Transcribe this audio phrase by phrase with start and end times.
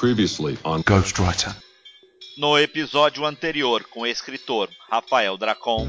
[0.00, 1.54] Previously on Ghostwriter.
[2.38, 5.86] No episódio anterior, com o escritor Rafael Dracon.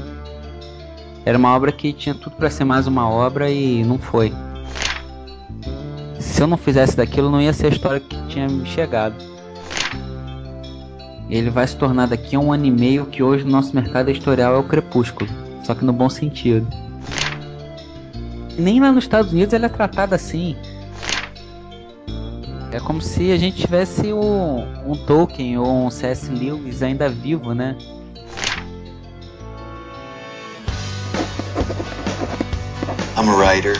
[1.24, 4.30] Era uma obra que tinha tudo para ser mais uma obra e não foi.
[6.20, 9.14] Se eu não fizesse daquilo, não ia ser a história que tinha me chegado.
[11.30, 14.10] Ele vai se tornar daqui a um ano e meio que hoje no nosso mercado
[14.10, 15.30] editorial é o Crepúsculo,
[15.64, 16.68] só que no bom sentido.
[18.58, 20.54] Nem lá nos Estados Unidos ele é tratado assim.
[22.92, 26.30] Como se a gente tivesse um, um Tolkien ou um C.S.
[26.30, 27.74] Lewis ainda vivo, né?
[33.16, 33.72] I'm a writer.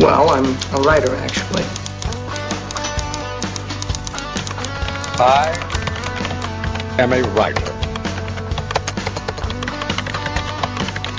[0.00, 1.64] Well, I'm a writer, actually.
[5.20, 5.52] I
[6.98, 7.70] am a writer.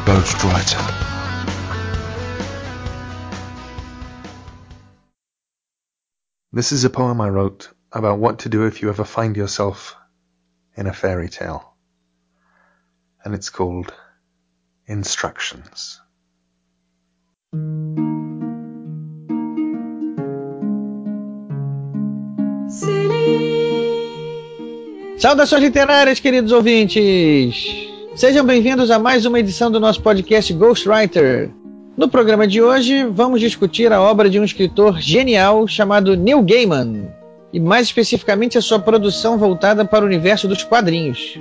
[0.03, 0.96] Ghostwriter.
[6.57, 9.95] This is a poem I wrote about what to do if you ever find yourself
[10.75, 11.75] in a fairy tale.
[13.23, 13.93] And it's called
[14.87, 16.01] Instructions.
[25.19, 27.53] Saudações literárias, queridos ouvintes!
[28.15, 31.53] Sejam bem-vindos a mais uma edição do nosso podcast Ghostwriter.
[31.97, 37.07] No programa de hoje, vamos discutir a obra de um escritor genial chamado Neil Gaiman,
[37.51, 41.39] e mais especificamente a sua produção voltada para o universo dos quadrinhos.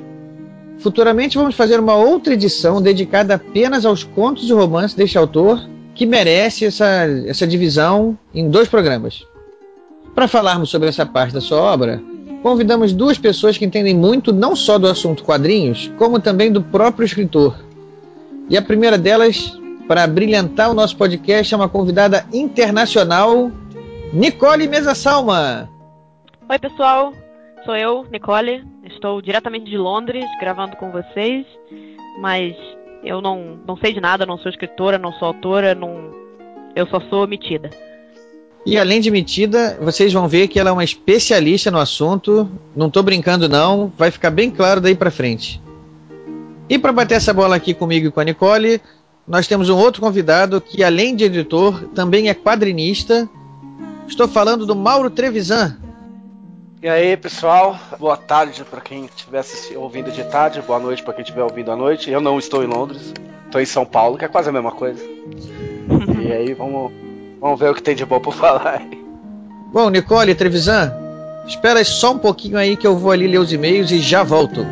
[0.79, 5.61] Futuramente vamos fazer uma outra edição dedicada apenas aos contos e romances deste autor,
[5.95, 9.27] que merece essa, essa divisão em dois programas.
[10.15, 12.03] Para falarmos sobre essa parte da sua obra,
[12.43, 17.05] convidamos duas pessoas que entendem muito não só do assunto quadrinhos, como também do próprio
[17.05, 17.63] escritor.
[18.49, 19.53] E a primeira delas,
[19.87, 23.51] para brilhantar o nosso podcast, é uma convidada internacional,
[24.13, 25.71] Nicole Mesa Salma.
[26.49, 27.13] Oi, pessoal.
[27.65, 28.65] Sou eu, Nicole.
[28.85, 31.45] Estou diretamente de Londres gravando com vocês,
[32.21, 32.55] mas
[33.05, 36.11] eu não, não sei de nada, não sou escritora, não sou autora, não,
[36.75, 37.71] eu só sou metida.
[38.65, 42.51] E além de metida, vocês vão ver que ela é uma especialista no assunto.
[42.75, 45.61] Não tô brincando não, vai ficar bem claro daí para frente.
[46.69, 48.81] E para bater essa bola aqui comigo e com a Nicole,
[49.27, 53.29] nós temos um outro convidado que além de editor, também é quadrinista.
[54.07, 55.77] Estou falando do Mauro Trevisan.
[56.81, 59.43] E aí, pessoal, boa tarde para quem estiver
[59.77, 62.11] ouvindo de tarde, boa noite para quem estiver ouvindo à noite.
[62.11, 63.13] Eu não estou em Londres,
[63.47, 65.03] estou em São Paulo, que é quase a mesma coisa.
[66.23, 66.93] e aí, vamos,
[67.41, 68.81] vamos ver o que tem de bom por falar.
[69.73, 70.93] Bom, Nicole, Trevisan,
[71.49, 74.65] espera só um pouquinho aí que eu vou ali ler os e-mails e já volto.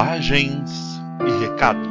[0.00, 1.86] Mensagens e recados.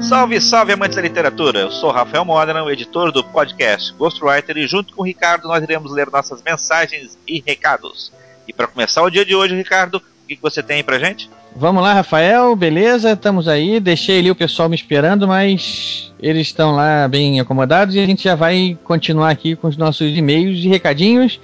[0.00, 1.58] Salve, salve amantes da literatura!
[1.58, 5.60] Eu sou Rafael Modena, o editor do podcast Ghostwriter, e junto com o Ricardo nós
[5.64, 8.12] iremos ler nossas mensagens e recados.
[8.46, 11.00] E para começar o dia de hoje, Ricardo, o que, que você tem aí pra
[11.00, 11.28] gente?
[11.56, 13.10] Vamos lá, Rafael, beleza?
[13.10, 13.80] Estamos aí.
[13.80, 18.22] Deixei ali o pessoal me esperando, mas eles estão lá bem acomodados e a gente
[18.22, 21.40] já vai continuar aqui com os nossos e-mails e recadinhos.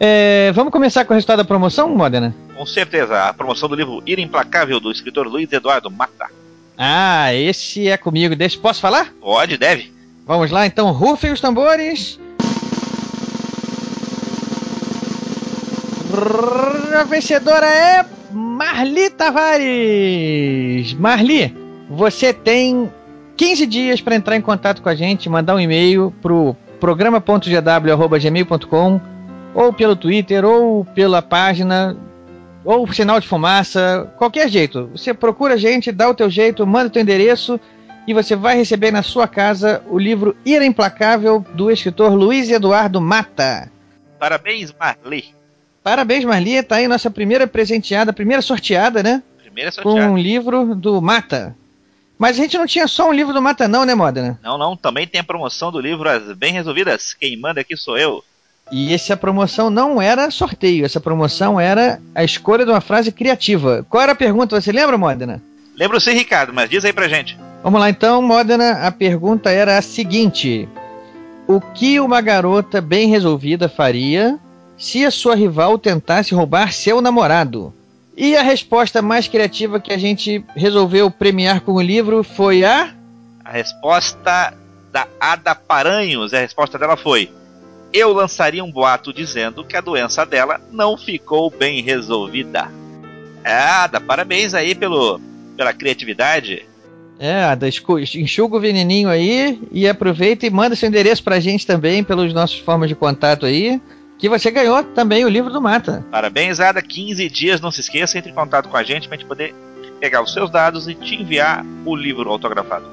[0.00, 2.32] É, vamos começar com o resultado da promoção, Modena?
[2.56, 6.30] Com certeza, a promoção do livro Ira Implacável do escritor Luiz Eduardo Mata.
[6.76, 8.36] Ah, esse é comigo.
[8.36, 9.12] Deixa, posso falar?
[9.20, 9.92] Pode, deve.
[10.24, 12.20] Vamos lá, então, rufem os tambores.
[16.98, 20.94] A vencedora é Marli Tavares.
[20.94, 21.54] Marli,
[21.90, 22.88] você tem
[23.36, 29.17] 15 dias para entrar em contato com a gente, mandar um e-mail pro programa.gw@gmail.com
[29.58, 31.96] ou pelo Twitter ou pela página
[32.64, 34.88] ou sinal de fumaça, qualquer jeito.
[34.92, 37.58] Você procura a gente, dá o teu jeito, manda o teu endereço
[38.06, 43.00] e você vai receber na sua casa o livro Ira Implacável do escritor Luiz Eduardo
[43.00, 43.68] Mata.
[44.16, 45.24] Parabéns, Marli.
[45.82, 46.62] Parabéns, Marli.
[46.62, 49.24] Tá aí nossa primeira presenteada, primeira sorteada, né?
[49.42, 50.06] Primeira sorteada.
[50.06, 51.56] Com um livro do Mata.
[52.16, 54.38] Mas a gente não tinha só um livro do Mata, não, né, Modena?
[54.40, 54.76] Não, não.
[54.76, 57.12] Também tem a promoção do livro As Bem Resolvidas.
[57.12, 58.22] Quem manda aqui sou eu.
[58.70, 63.84] E essa promoção não era sorteio, essa promoção era a escolha de uma frase criativa.
[63.88, 64.60] Qual era a pergunta?
[64.60, 65.42] Você lembra, Modena?
[65.74, 67.38] Lembro sim, Ricardo, mas diz aí pra gente.
[67.62, 68.86] Vamos lá então, Modena.
[68.86, 70.68] A pergunta era a seguinte:
[71.46, 74.38] O que uma garota bem resolvida faria
[74.76, 77.72] se a sua rival tentasse roubar seu namorado?
[78.16, 82.92] E a resposta mais criativa que a gente resolveu premiar com o livro foi a.
[83.44, 84.52] A resposta
[84.92, 86.34] da Ada Paranhos.
[86.34, 87.30] A resposta dela foi:
[87.92, 92.70] Eu lançaria um boato dizendo que a doença dela não ficou bem resolvida.
[93.42, 95.20] É, Ada, parabéns aí pelo,
[95.56, 96.66] pela criatividade.
[97.18, 102.04] É, Ada, enxuga o veneninho aí e aproveita e manda seu endereço pra gente também
[102.04, 103.80] pelos nossos formas de contato aí.
[104.18, 106.04] Que você ganhou também o livro do Mata.
[106.10, 106.82] Parabéns, Ada.
[106.82, 109.54] 15 dias, não se esqueça, entre em contato com a gente pra gente poder
[110.00, 112.86] pegar os seus dados e te enviar o livro autografado.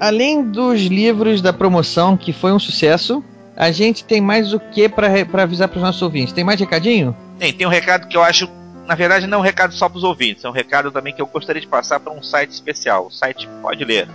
[0.00, 3.24] Além dos livros da promoção, que foi um sucesso,
[3.56, 5.08] a gente tem mais o que para
[5.42, 6.32] avisar para os nossos ouvintes?
[6.32, 7.16] Tem mais recadinho?
[7.38, 8.48] Tem, tem um recado que eu acho,
[8.86, 11.22] na verdade, não é um recado só para os ouvintes, é um recado também que
[11.22, 14.08] eu gostaria de passar para um site especial, o site Pode Ler.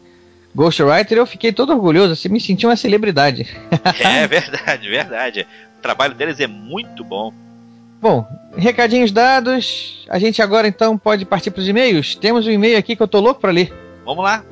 [0.54, 3.46] Ghostwriter, eu fiquei todo orgulhoso, assim, me senti uma celebridade.
[4.00, 5.46] é verdade, verdade.
[5.78, 7.32] O trabalho deles é muito bom.
[8.00, 10.06] Bom, recadinhos dados.
[10.08, 12.14] A gente agora então pode partir para os e-mails.
[12.14, 13.72] Temos um e-mail aqui que eu tô louco para ler.
[14.04, 14.44] Vamos lá.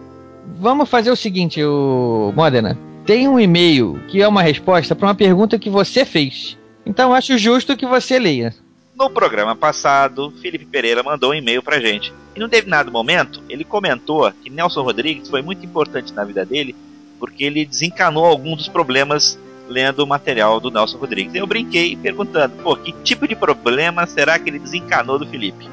[0.58, 2.78] Vamos fazer o seguinte, o Modena.
[3.04, 6.58] Tem um e-mail que é uma resposta para uma pergunta que você fez.
[6.84, 8.54] Então acho justo que você leia.
[8.96, 12.12] No programa passado, Felipe Pereira mandou um e-mail pra gente.
[12.34, 16.74] E num determinado momento, ele comentou que Nelson Rodrigues foi muito importante na vida dele
[17.18, 21.34] porque ele desencanou alguns dos problemas lendo o material do Nelson Rodrigues.
[21.34, 25.68] Eu brinquei perguntando, pô, que tipo de problema será que ele desencanou do Felipe?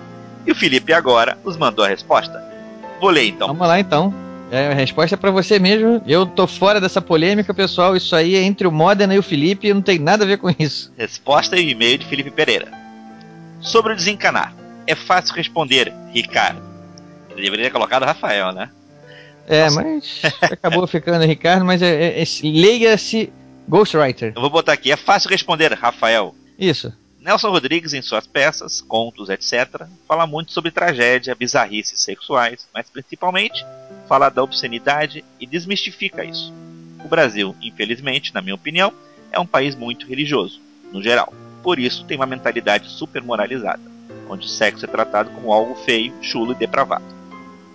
[0.45, 2.43] E o Felipe agora nos mandou a resposta.
[2.99, 3.47] Vou ler então.
[3.47, 4.13] Vamos lá então.
[4.51, 6.01] É, a resposta é para você mesmo.
[6.05, 7.95] Eu tô fora dessa polêmica, pessoal.
[7.95, 10.53] Isso aí é entre o Modena e o Felipe, não tem nada a ver com
[10.59, 10.91] isso.
[10.97, 12.71] Resposta e e-mail de Felipe Pereira.
[13.59, 14.53] Sobre o desencanar.
[14.85, 16.61] É fácil responder, Ricardo.
[17.31, 18.69] Ele deveria ter colocado Rafael, né?
[19.47, 19.81] É, Nossa.
[19.81, 23.31] mas acabou ficando Ricardo, mas é, é, é, leia-se
[23.67, 24.33] Ghostwriter.
[24.35, 26.35] Eu vou botar aqui, é fácil responder, Rafael.
[26.57, 26.93] Isso.
[27.19, 33.65] Nelson Rodrigues, em suas peças, contos, etc., fala muito sobre tragédia, bizarrices sexuais, mas principalmente
[34.07, 36.53] fala da obscenidade e desmistifica isso.
[37.03, 38.91] O Brasil, infelizmente, na minha opinião,
[39.31, 40.59] é um país muito religioso,
[40.91, 41.33] no geral
[41.63, 43.81] por isso tem uma mentalidade super moralizada,
[44.29, 47.05] onde o sexo é tratado como algo feio, chulo e depravado.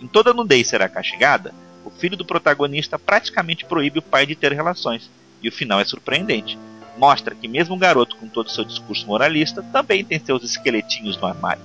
[0.00, 1.54] Em toda nudez será castigada,
[1.84, 5.10] o filho do protagonista praticamente proíbe o pai de ter relações,
[5.42, 6.58] e o final é surpreendente.
[6.96, 11.16] Mostra que mesmo um garoto com todo o seu discurso moralista também tem seus esqueletinhos
[11.16, 11.62] no armário.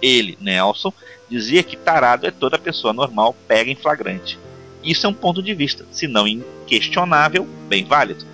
[0.00, 0.92] Ele, Nelson,
[1.28, 4.38] dizia que tarado é toda pessoa normal pega em flagrante.
[4.82, 8.24] Isso é um ponto de vista, se não inquestionável, bem válido.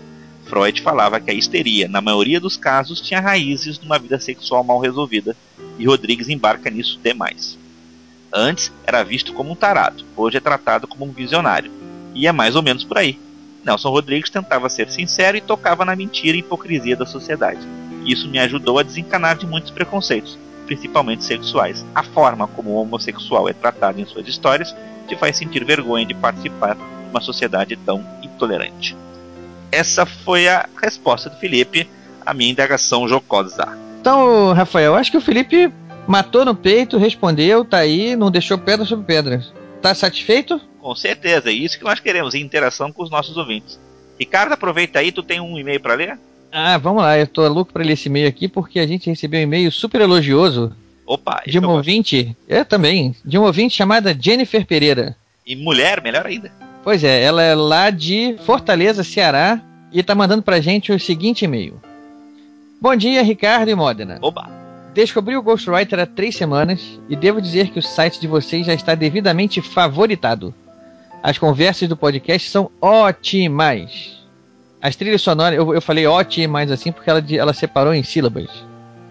[0.45, 4.79] Freud falava que a histeria, na maioria dos casos, tinha raízes numa vida sexual mal
[4.79, 5.35] resolvida,
[5.79, 7.59] e Rodrigues embarca nisso demais.
[8.33, 11.73] Antes era visto como um tarado, hoje é tratado como um visionário.
[12.15, 13.19] E é mais ou menos por aí.
[13.65, 17.61] Nelson Rodrigues tentava ser sincero e tocava na mentira e hipocrisia da sociedade.
[18.05, 21.85] Isso me ajudou a desencanar de muitos preconceitos, principalmente sexuais.
[21.95, 24.75] A forma como o homossexual é tratado em suas histórias
[25.09, 28.97] te faz sentir vergonha de participar de uma sociedade tão intolerante.
[29.71, 31.89] Essa foi a resposta do Felipe
[32.25, 33.67] à minha indagação jocosa.
[34.01, 35.73] Então, Rafael, acho que o Felipe
[36.07, 39.43] matou no peito, respondeu, tá aí, não deixou pedra sobre pedra.
[39.81, 40.61] Tá satisfeito?
[40.85, 43.81] Com certeza, é isso que nós queremos, interação com os nossos ouvintes.
[44.21, 46.19] Ricardo, aproveita aí, tu tem um e-mail para ler?
[46.53, 49.41] Ah, vamos lá, eu tô louco para ler esse e-mail aqui porque a gente recebeu
[49.41, 50.77] um e-mail super elogioso.
[51.07, 55.17] Opa, de uma ouvinte, é também, de uma ouvinte chamada Jennifer Pereira.
[55.47, 56.53] E mulher, melhor ainda.
[56.83, 59.59] Pois é, ela é lá de Fortaleza, Ceará,
[59.91, 61.81] e está mandando pra gente o seguinte e-mail.
[62.79, 64.19] Bom dia, Ricardo e Modena.
[64.21, 64.51] Oba!
[64.93, 68.75] Descobri o Ghostwriter há três semanas e devo dizer que o site de vocês já
[68.75, 70.55] está devidamente favoritado.
[71.25, 74.23] As conversas do podcast são ótimas.
[74.79, 78.51] As trilhas sonoras, eu, eu falei ótimas assim porque ela, ela separou em sílabas,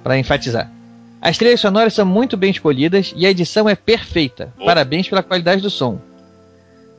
[0.03, 0.72] para enfatizar.
[1.20, 4.53] As trilhas sonoras são muito bem escolhidas e a edição é perfeita.
[4.63, 6.00] Parabéns pela qualidade do som.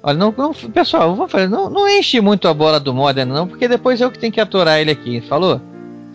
[0.02, 3.47] Olha, não, não, pessoal, vamos fazer, não, não enche muito a bola do Modern, não,
[3.47, 5.61] porque depois eu que tenho que aturar ele aqui, falou?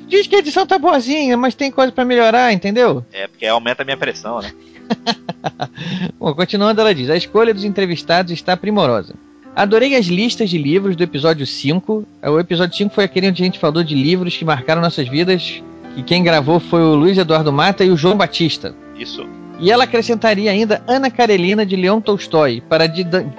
[0.10, 3.06] Diz que a edição tá boazinha, mas tem coisa para melhorar, entendeu?
[3.14, 4.52] É, porque aumenta a minha pressão, né?
[6.20, 9.14] Bom, continuando, ela diz: a escolha dos entrevistados está primorosa.
[9.56, 12.06] Adorei as listas de livros do episódio 5.
[12.24, 15.62] O episódio 5 foi aquele onde a gente falou de livros que marcaram nossas vidas
[15.96, 18.74] que quem gravou foi o Luiz Eduardo Mata e o João Batista.
[18.96, 19.26] Isso.
[19.60, 22.86] E ela acrescentaria ainda Ana Karenina de Leon Tolstói, para,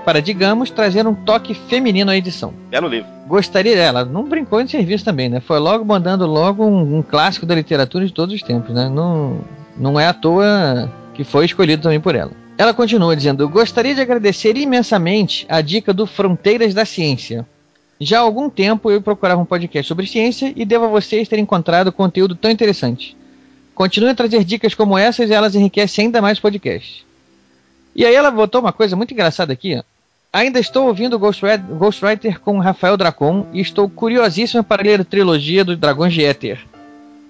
[0.04, 2.52] para, digamos, trazer um toque feminino à edição.
[2.68, 3.08] Belo livro.
[3.26, 5.40] Gostaria dela, não brincou de serviço também, né?
[5.40, 8.90] Foi logo mandando logo um, um, clássico da literatura de todos os tempos, né?
[8.90, 9.38] Não,
[9.78, 12.32] não é à toa que foi escolhido também por ela.
[12.56, 17.46] Ela continua dizendo: Gostaria de agradecer imensamente a dica do Fronteiras da Ciência.
[18.00, 21.38] Já há algum tempo eu procurava um podcast sobre ciência e devo a vocês ter
[21.38, 23.14] encontrado conteúdo tão interessante.
[23.74, 27.04] Continue a trazer dicas como essas e elas enriquecem ainda mais o podcast.
[27.94, 29.78] E aí ela botou uma coisa muito engraçada aqui.
[30.32, 35.66] Ainda estou ouvindo Ghostwriter, Ghostwriter com Rafael Dracon e estou curiosíssima para ler a trilogia
[35.66, 36.60] dos Dragões de Éter.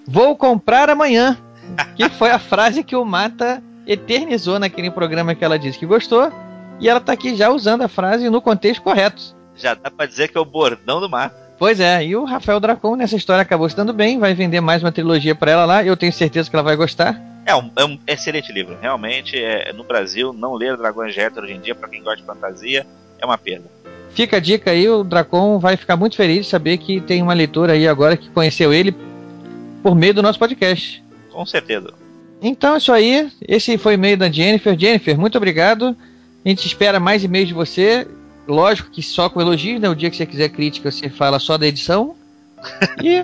[0.07, 1.37] Vou comprar amanhã.
[1.95, 6.31] que foi a frase que o Mata eternizou naquele programa que ela disse que gostou.
[6.79, 9.35] E ela está aqui já usando a frase no contexto correto.
[9.55, 11.35] Já dá para dizer que é o bordão do Mata.
[11.59, 14.81] Pois é, e o Rafael Dracon nessa história acabou se dando bem, vai vender mais
[14.81, 17.21] uma trilogia para ela lá, eu tenho certeza que ela vai gostar.
[17.45, 19.37] É um, é um excelente livro, realmente.
[19.37, 22.87] É, no Brasil, não ler Dragões de hoje em dia, para quem gosta de fantasia,
[23.19, 23.69] é uma perda.
[24.09, 27.33] Fica a dica aí, o Dracon vai ficar muito feliz de saber que tem uma
[27.33, 28.95] leitora aí agora que conheceu ele
[29.83, 31.03] por meio do nosso podcast.
[31.31, 32.00] Com certeza.
[32.41, 33.31] Então é isso aí.
[33.47, 34.77] Esse foi o e-mail da Jennifer.
[34.77, 35.95] Jennifer, muito obrigado.
[36.43, 38.07] A gente espera mais e-mails de você.
[38.47, 39.87] Lógico que só com elogios, né?
[39.87, 42.15] O dia que você quiser crítica, você fala só da edição.
[43.01, 43.23] E.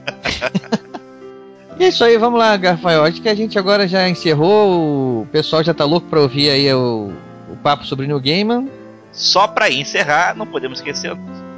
[1.80, 3.04] e é isso aí, vamos lá, Rafael.
[3.04, 5.24] Acho que a gente agora já encerrou.
[5.24, 7.12] O pessoal já tá louco pra ouvir aí o,
[7.50, 8.70] o papo sobre New Gaiman.
[9.12, 11.18] Só para encerrar, não podemos esquecer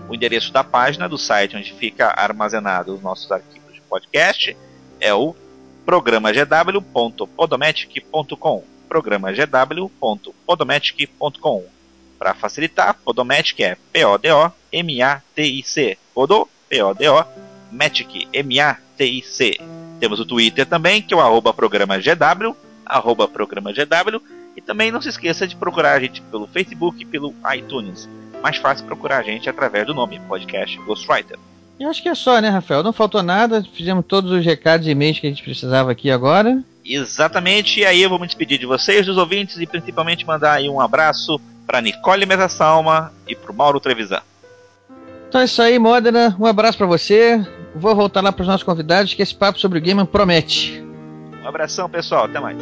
[0.10, 4.56] o endereço da página do site onde fica armazenado os nossos arquivos de podcast
[5.02, 5.36] é o
[5.86, 11.66] programagw.podomatic.com programagw.podomatic.com
[12.18, 17.26] Para facilitar, Podomatic é P-O-D-O-M-A-T-I-C Podo, P-O-D-O,
[17.72, 19.60] Matic, M-A-T-I-C
[20.00, 23.86] Temos o Twitter também, que é o arroba programagw, arroba programagw
[24.58, 28.10] e também não se esqueça de procurar a gente pelo Facebook e pelo iTunes
[28.42, 31.38] mais fácil procurar a gente através do nome Podcast Ghostwriter.
[31.80, 32.82] Eu acho que é só, né, Rafael?
[32.82, 36.64] Não faltou nada, fizemos todos os recados e e-mails que a gente precisava aqui agora.
[36.84, 40.70] Exatamente, e aí eu vou me despedir de vocês, dos ouvintes, e principalmente mandar aí
[40.70, 44.22] um abraço para Nicole Mesa Salma e para Mauro Trevisan.
[45.28, 46.36] Então é isso aí, Modena.
[46.40, 47.46] Um abraço para você.
[47.76, 50.82] Vou voltar lá para os nossos convidados, que esse papo sobre o game promete.
[51.44, 52.26] Um abração, pessoal.
[52.26, 52.58] Até mais.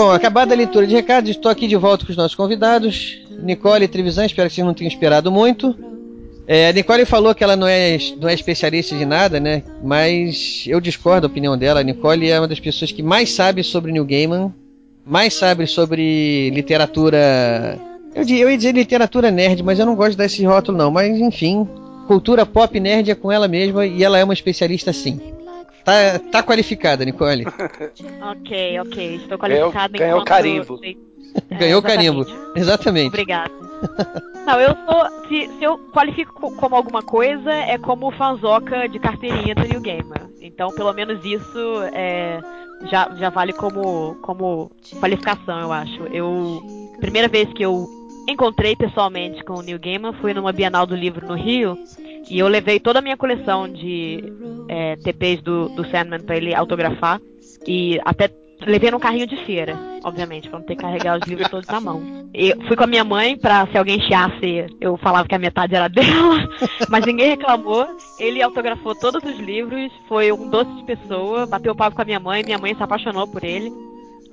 [0.00, 3.18] Bom, acabada a leitura de recados, estou aqui de volta com os nossos convidados.
[3.42, 5.76] Nicole Trevisan, espero que vocês não tenham esperado muito.
[6.46, 9.62] É, a Nicole falou que ela não é, não é especialista de nada, né?
[9.84, 11.80] Mas eu discordo da opinião dela.
[11.80, 14.54] A Nicole é uma das pessoas que mais sabe sobre New Gaiman,
[15.04, 17.78] mais sabe sobre literatura.
[18.14, 20.90] Eu, eu ia dizer literatura nerd, mas eu não gosto desse rótulo, não.
[20.90, 21.68] Mas enfim,
[22.06, 25.20] cultura pop nerd é com ela mesma e ela é uma especialista sim.
[25.90, 27.44] Tá, tá qualificada, Nicole.
[28.22, 29.16] ok, ok.
[29.16, 30.80] Estou qualificada ganhou, ganhou carimbo.
[31.50, 32.26] É, ganhou carimbo.
[32.54, 33.08] Exatamente.
[33.08, 33.50] Obrigada.
[34.46, 35.28] Não, eu sou.
[35.28, 40.28] Se, se, eu qualifico como alguma coisa, é como fanzoca de carteirinha do New Gamer.
[40.40, 42.40] Então, pelo menos isso é,
[42.90, 44.70] já, já vale como, como
[45.00, 46.02] qualificação, eu acho.
[46.12, 46.62] Eu.
[47.00, 47.88] Primeira vez que eu
[48.28, 51.76] encontrei pessoalmente com o Neil Gaiman foi numa Bienal do Livro no Rio
[52.30, 54.22] e eu levei toda a minha coleção de
[54.68, 57.20] é, TPs do, do Sandman para ele autografar
[57.66, 58.30] e até
[58.66, 61.80] levei num carrinho de feira, obviamente, para não ter que carregar os livros todos na
[61.80, 62.28] mão.
[62.32, 65.74] E fui com a minha mãe para se alguém chiasse, eu falava que a metade
[65.74, 66.48] era dela,
[66.88, 67.86] mas ninguém reclamou.
[68.18, 72.04] Ele autografou todos os livros, foi um doce de pessoa, bateu o papo com a
[72.04, 73.72] minha mãe, minha mãe se apaixonou por ele.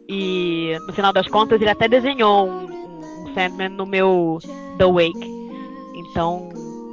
[0.10, 4.38] E no final das contas ele até desenhou um, um Sandman no meu
[4.78, 5.38] The Wake.
[5.96, 6.50] Então,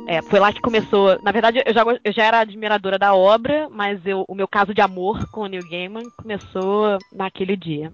[0.07, 1.19] é, foi lá que começou.
[1.23, 4.75] Na verdade, eu já, eu já era admiradora da obra, mas eu, o meu caso
[4.75, 7.93] de amor com o Neil Gaiman começou naquele dia.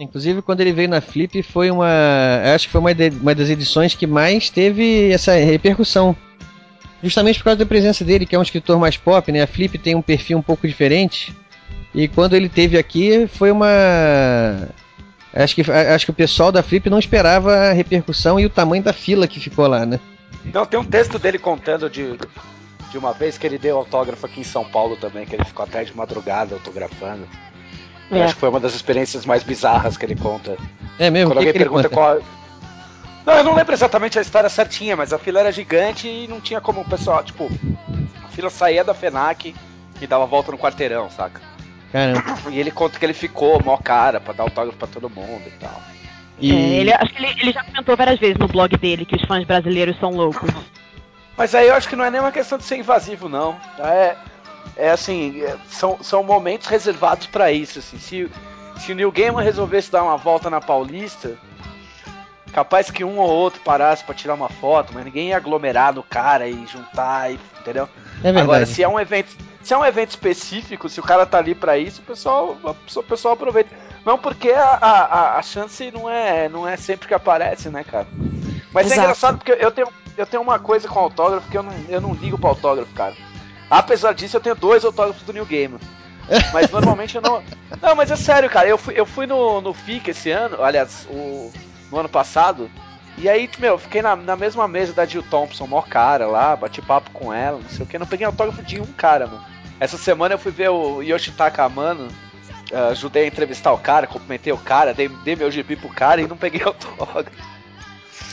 [0.00, 1.88] Inclusive, quando ele veio na Flip, foi uma.
[2.54, 6.16] Acho que foi uma, de, uma das edições que mais teve essa repercussão.
[7.02, 9.42] Justamente por causa da presença dele, que é um escritor mais pop, né?
[9.42, 11.34] A Flip tem um perfil um pouco diferente.
[11.94, 14.68] E quando ele teve aqui, foi uma.
[15.32, 18.82] Acho que, acho que o pessoal da Flip não esperava a repercussão e o tamanho
[18.82, 20.00] da fila que ficou lá, né?
[20.44, 22.18] Não, tem um texto dele contando de
[22.94, 25.64] de uma vez que ele deu autógrafo aqui em São Paulo também, que ele ficou
[25.64, 27.26] até de madrugada autografando.
[28.08, 28.22] É.
[28.22, 30.56] acho que foi uma das experiências mais bizarras que ele conta.
[30.96, 31.30] É mesmo?
[31.30, 32.20] Quando que, alguém que pergunta qual.
[33.26, 36.40] Não, eu não lembro exatamente a história certinha, mas a fila era gigante e não
[36.40, 37.50] tinha como o pessoal, tipo,
[38.22, 39.56] a fila saía da FENAC
[40.00, 41.40] e dava volta no quarteirão, saca?
[41.90, 42.22] Caramba.
[42.50, 45.58] E ele conta que ele ficou mó cara pra dar autógrafo pra todo mundo e
[45.58, 45.82] tal.
[46.38, 46.52] E...
[46.52, 49.22] É, ele, acho que ele, ele já comentou várias vezes no blog dele que os
[49.22, 50.50] fãs brasileiros são loucos.
[51.36, 53.56] Mas aí eu acho que não é nem uma questão de ser invasivo, não.
[53.78, 54.16] É,
[54.76, 57.78] é assim, é- são, são momentos reservados pra isso.
[57.78, 57.98] Assim.
[57.98, 58.30] Se,
[58.78, 61.36] se o New Gaiman resolvesse dar uma volta na Paulista,
[62.52, 66.02] capaz que um ou outro parasse pra tirar uma foto, mas ninguém ia aglomerar no
[66.02, 67.88] cara e juntar, e, entendeu?
[68.22, 68.28] É.
[68.30, 71.54] Agora, se é um evento, se é um evento específico, se o cara tá ali
[71.54, 73.74] pra isso, o pessoal, o pessoal aproveita.
[74.04, 78.06] Não porque a, a, a- chance não é, não é sempre que aparece, né, cara?
[78.72, 79.00] Mas é Exato.
[79.00, 82.12] engraçado porque eu tenho, eu tenho uma coisa com autógrafo que eu não, eu não
[82.12, 83.14] ligo pra autógrafo, cara.
[83.70, 85.80] Apesar disso, eu tenho dois autógrafos do New Gamer.
[86.52, 87.42] Mas normalmente eu não.
[87.82, 88.66] Não, mas é sério, cara.
[88.68, 91.52] Eu fui, eu fui no, no FIC esse ano, aliás, o,
[91.90, 92.70] no ano passado.
[93.18, 96.56] E aí, meu, eu fiquei na, na mesma mesa da Jill Thompson, mó cara lá,
[96.56, 97.98] bati papo com ela, não sei o que.
[97.98, 99.44] Não peguei autógrafo de um cara, mano.
[99.80, 102.08] Essa semana eu fui ver o Yoshitaka Amano.
[102.72, 106.20] ah, ajudei a entrevistar o cara, cumprimentei o cara, dei, dei meu GP pro cara
[106.20, 107.30] e não peguei autógrafo.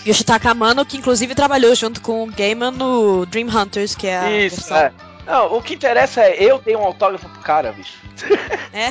[0.05, 4.31] Yoshitaka Amano, que inclusive trabalhou junto com o Gaiman no Dream Hunters, que é a
[4.31, 4.77] Isso, versão...
[4.77, 4.91] é.
[5.25, 7.93] Não, o que interessa é eu dei um autógrafo pro cara, bicho.
[8.73, 8.89] É.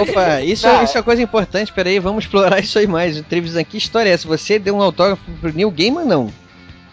[0.00, 0.84] Opa, isso, Não.
[0.84, 1.72] isso é uma coisa importante.
[1.72, 3.20] Peraí, vamos explorar isso aí mais.
[3.22, 4.28] Trevisan, que história é essa?
[4.28, 6.32] Você deu um autógrafo pro New Gaiman, não?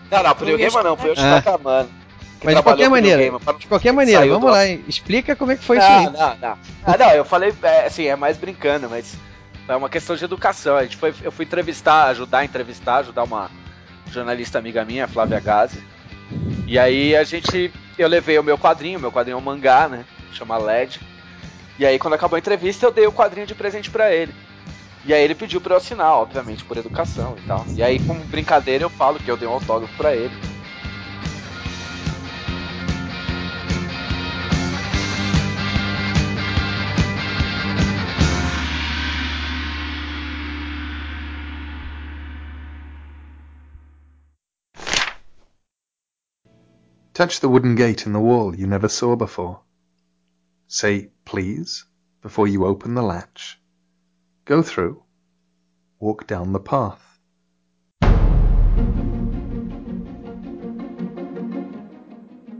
[0.09, 1.89] Não, não, pro New Gamer não, foi o Yoshitaka Amano.
[2.45, 4.65] Mas de qualquer maneira, Gamer, pra- de qualquer maneira, vamos do- lá.
[4.65, 6.05] Explica como é que foi isso não, aí.
[6.05, 6.57] Não, não.
[6.85, 9.15] Ah, não, eu falei, é, assim, é mais brincando, mas
[9.67, 10.77] é uma questão de educação.
[10.77, 13.49] A gente foi, eu fui entrevistar, ajudar a entrevistar, ajudar uma
[14.11, 15.83] jornalista amiga minha, Flávia Gazi.
[16.67, 20.05] E aí a gente, eu levei o meu quadrinho, meu quadrinho é um mangá, né?
[20.33, 20.99] Chama LED.
[21.77, 24.33] E aí quando acabou a entrevista eu dei o quadrinho de presente pra ele.
[25.07, 27.63] E aí ele pediu pra eu assinar, obviamente, por educação e tal.
[27.75, 30.33] E aí, como brincadeira, eu falo que eu dei um autógrafo pra ele.
[47.15, 49.61] Touch the wooden gate in the wall you never saw before.
[50.67, 51.85] Say please
[52.21, 53.57] before you open the latch.
[54.43, 55.01] Go through.
[55.97, 56.99] Walk down the path.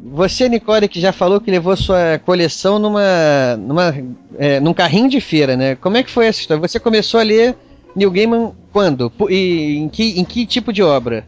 [0.02, 3.94] Você, Nicole, que já falou que levou sua coleção numa, numa,
[4.38, 5.76] é, num carrinho de feira, né?
[5.76, 6.66] Como é que foi essa história?
[6.66, 7.58] Você começou a ler
[7.94, 9.12] New Gaiman quando?
[9.30, 11.28] E em que, em que tipo de obra?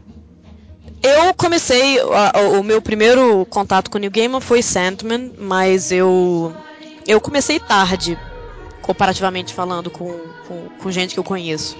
[1.02, 6.52] Eu comecei, a- o meu primeiro contato com o New Gaiman foi Sandman, mas eu
[7.06, 8.18] eu comecei tarde,
[8.82, 10.10] comparativamente falando com,
[10.46, 11.76] com, com gente que eu conheço.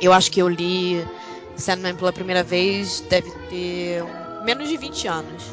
[0.00, 1.06] Eu acho que eu li
[1.56, 4.02] Sandman pela primeira vez, deve ter
[4.44, 5.44] menos de 20 anos.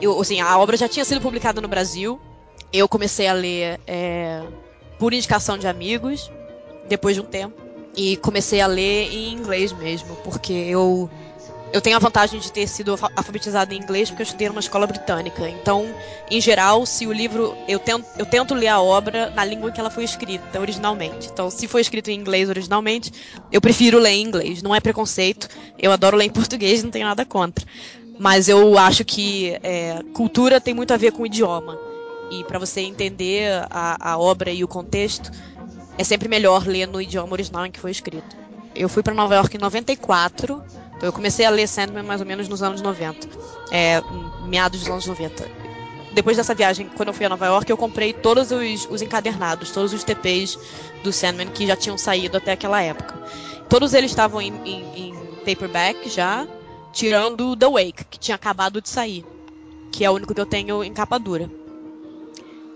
[0.00, 2.18] Eu, assim, a obra já tinha sido publicada no Brasil,
[2.72, 4.42] eu comecei a ler é,
[4.98, 6.30] por indicação de amigos,
[6.88, 7.60] depois de um tempo,
[7.96, 11.10] e comecei a ler em inglês mesmo, porque eu
[11.72, 14.60] eu tenho a vantagem de ter sido alfa- alfabetizada em inglês porque eu estudei numa
[14.60, 15.48] escola britânica.
[15.48, 15.86] Então,
[16.30, 17.56] em geral, se o livro.
[17.66, 21.28] Eu tento, eu tento ler a obra na língua que ela foi escrita originalmente.
[21.32, 23.12] Então, se foi escrito em inglês originalmente,
[23.52, 24.62] eu prefiro ler em inglês.
[24.62, 25.48] Não é preconceito.
[25.78, 27.64] Eu adoro ler em português, não tenho nada contra.
[28.18, 31.78] Mas eu acho que é, cultura tem muito a ver com idioma.
[32.30, 35.30] E para você entender a, a obra e o contexto,
[35.96, 38.36] é sempre melhor ler no idioma original em que foi escrito.
[38.74, 40.62] Eu fui para Nova York em 94,
[40.98, 43.26] então eu comecei a ler Sandman mais ou menos nos anos 90,
[43.70, 44.02] é,
[44.46, 45.48] meados dos anos 90.
[46.12, 49.70] Depois dessa viagem, quando eu fui a Nova York, eu comprei todos os, os encadernados,
[49.70, 50.58] todos os TPs
[51.02, 53.14] do Sandman que já tinham saído até aquela época.
[53.68, 56.46] Todos eles estavam em, em- em paperback já,
[56.92, 59.24] tirando The Wake, que tinha acabado de sair,
[59.92, 61.48] que é o único que eu tenho em capa dura.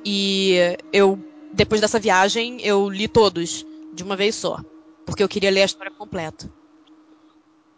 [0.05, 1.19] E eu,
[1.53, 4.59] depois dessa viagem, eu li todos de uma vez só,
[5.07, 6.49] porque eu queria ler a história completa.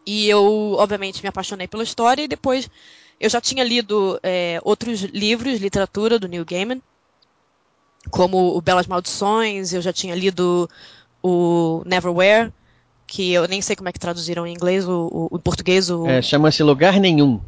[0.07, 2.69] E eu, obviamente, me apaixonei pela história e depois
[3.19, 6.81] eu já tinha lido é, outros livros, literatura do Neil Gaiman,
[8.11, 10.69] como o Belas Maldições, eu já tinha lido
[11.23, 12.53] o Neverwhere,
[13.07, 16.07] que eu nem sei como é que traduziram em inglês, o, o- em português, o
[16.07, 17.41] É, Chama-se Lugar Nenhum.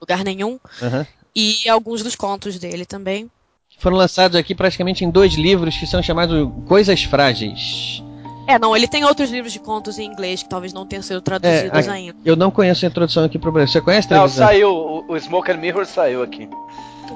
[0.00, 1.06] Lugar Nenhum, Aham.
[1.34, 3.30] e alguns dos contos dele também.
[3.78, 8.02] Foram lançados aqui praticamente em dois livros que são chamados Coisas Frágeis.
[8.46, 11.20] É, não, ele tem outros livros de contos em inglês que talvez não tenham sido
[11.20, 12.16] traduzidos a- ainda.
[12.24, 13.72] eu não conheço a introdução aqui pro Brasil.
[13.72, 14.46] Você conhece a Não, televisão?
[14.46, 16.48] saiu, o, o Smoke and Mirror saiu aqui.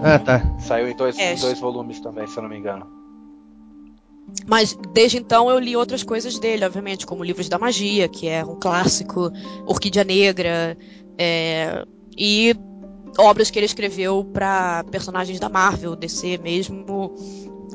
[0.02, 0.42] Ah, tá.
[0.58, 1.34] Saiu em dois, É.
[1.34, 2.86] em dois volumes também, se eu não me engano.
[4.46, 8.44] Mas desde então eu li outras coisas dele, obviamente, como Livros da Magia, que é
[8.44, 9.30] um clássico,
[9.66, 10.76] Orquídea Negra,
[11.18, 11.84] é,
[12.16, 12.54] e
[13.18, 17.14] obras que ele escreveu para personagens da Marvel, DC mesmo,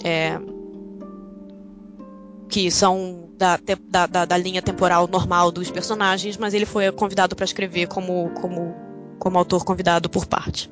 [0.04, 0.38] é,
[2.52, 6.92] que são da, te- da, da, da linha temporal normal dos personagens, mas ele foi
[6.92, 8.76] convidado para escrever como, como,
[9.18, 10.70] como autor convidado por parte.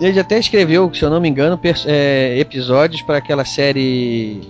[0.00, 4.40] Ele até escreveu, se eu não me engano, é, episódios para aquela série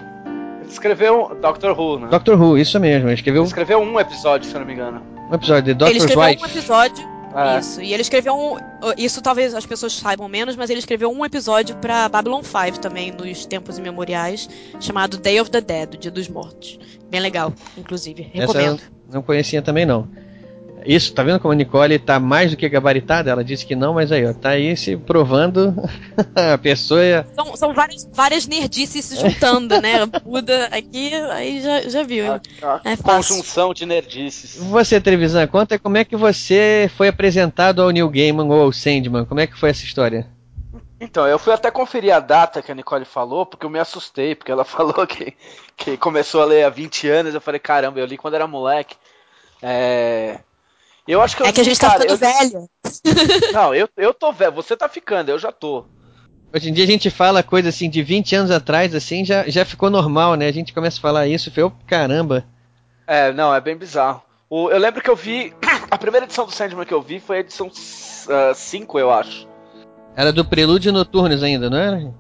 [0.63, 2.09] Ele escreveu Doctor Who, né?
[2.11, 3.09] Doctor Who, isso mesmo.
[3.09, 5.03] Ele escreveu Ele escreveu um episódio, se eu não me engano.
[5.31, 6.43] um episódio de ele Doctor's escreveu Wife.
[6.43, 7.59] um episódio É.
[7.59, 8.57] Isso, e ele escreveu um.
[8.97, 13.11] Isso talvez as pessoas saibam menos, mas ele escreveu um episódio pra Babylon 5 também,
[13.11, 14.49] nos tempos imemoriais,
[14.81, 16.79] chamado Day of the Dead, o Dia dos Mortos.
[17.11, 18.31] Bem legal, inclusive.
[18.33, 18.83] Essa eu Recomendo.
[19.13, 20.09] não conhecia também não.
[20.85, 23.31] Isso, tá vendo como a Nicole tá mais do que gabaritada?
[23.31, 25.75] Ela disse que não, mas aí, ó, tá aí se provando
[26.37, 27.27] a pessoa.
[27.35, 30.05] São, são várias, várias nerdices se juntando, né?
[30.23, 32.33] Buda aqui, aí já, já viu.
[32.33, 33.37] A, a É fácil.
[33.37, 34.57] conjunção de nerdices.
[34.57, 39.25] Você, Trevisan, conta como é que você foi apresentado ao Neil Gaiman ou ao Sandman.
[39.25, 40.27] Como é que foi essa história?
[41.01, 44.35] Então, eu fui até conferir a data que a Nicole falou, porque eu me assustei,
[44.35, 45.35] porque ela falou que,
[45.77, 47.35] que começou a ler há 20 anos.
[47.35, 48.97] Eu falei, caramba, eu li quando era moleque.
[49.63, 50.39] É.
[51.07, 52.69] Eu acho que eu É que a gente tá cara, ficando eu- velho.
[53.53, 54.53] Não, eu, eu tô velho.
[54.53, 55.85] Você tá ficando, eu já tô.
[56.55, 59.65] Hoje em dia a gente fala coisa assim de 20 anos atrás, assim, já, já
[59.65, 60.47] ficou normal, né?
[60.47, 62.45] A gente começa a falar isso e foi, oh, caramba.
[63.07, 64.23] É, não, é bem bizarro.
[64.49, 65.53] O- eu lembro que eu vi.
[65.91, 67.71] A primeira edição do Sandman que eu vi foi a edição
[68.55, 69.47] 5, eu acho.
[70.17, 72.15] Era do Prelúdio Noturnos ainda, não era?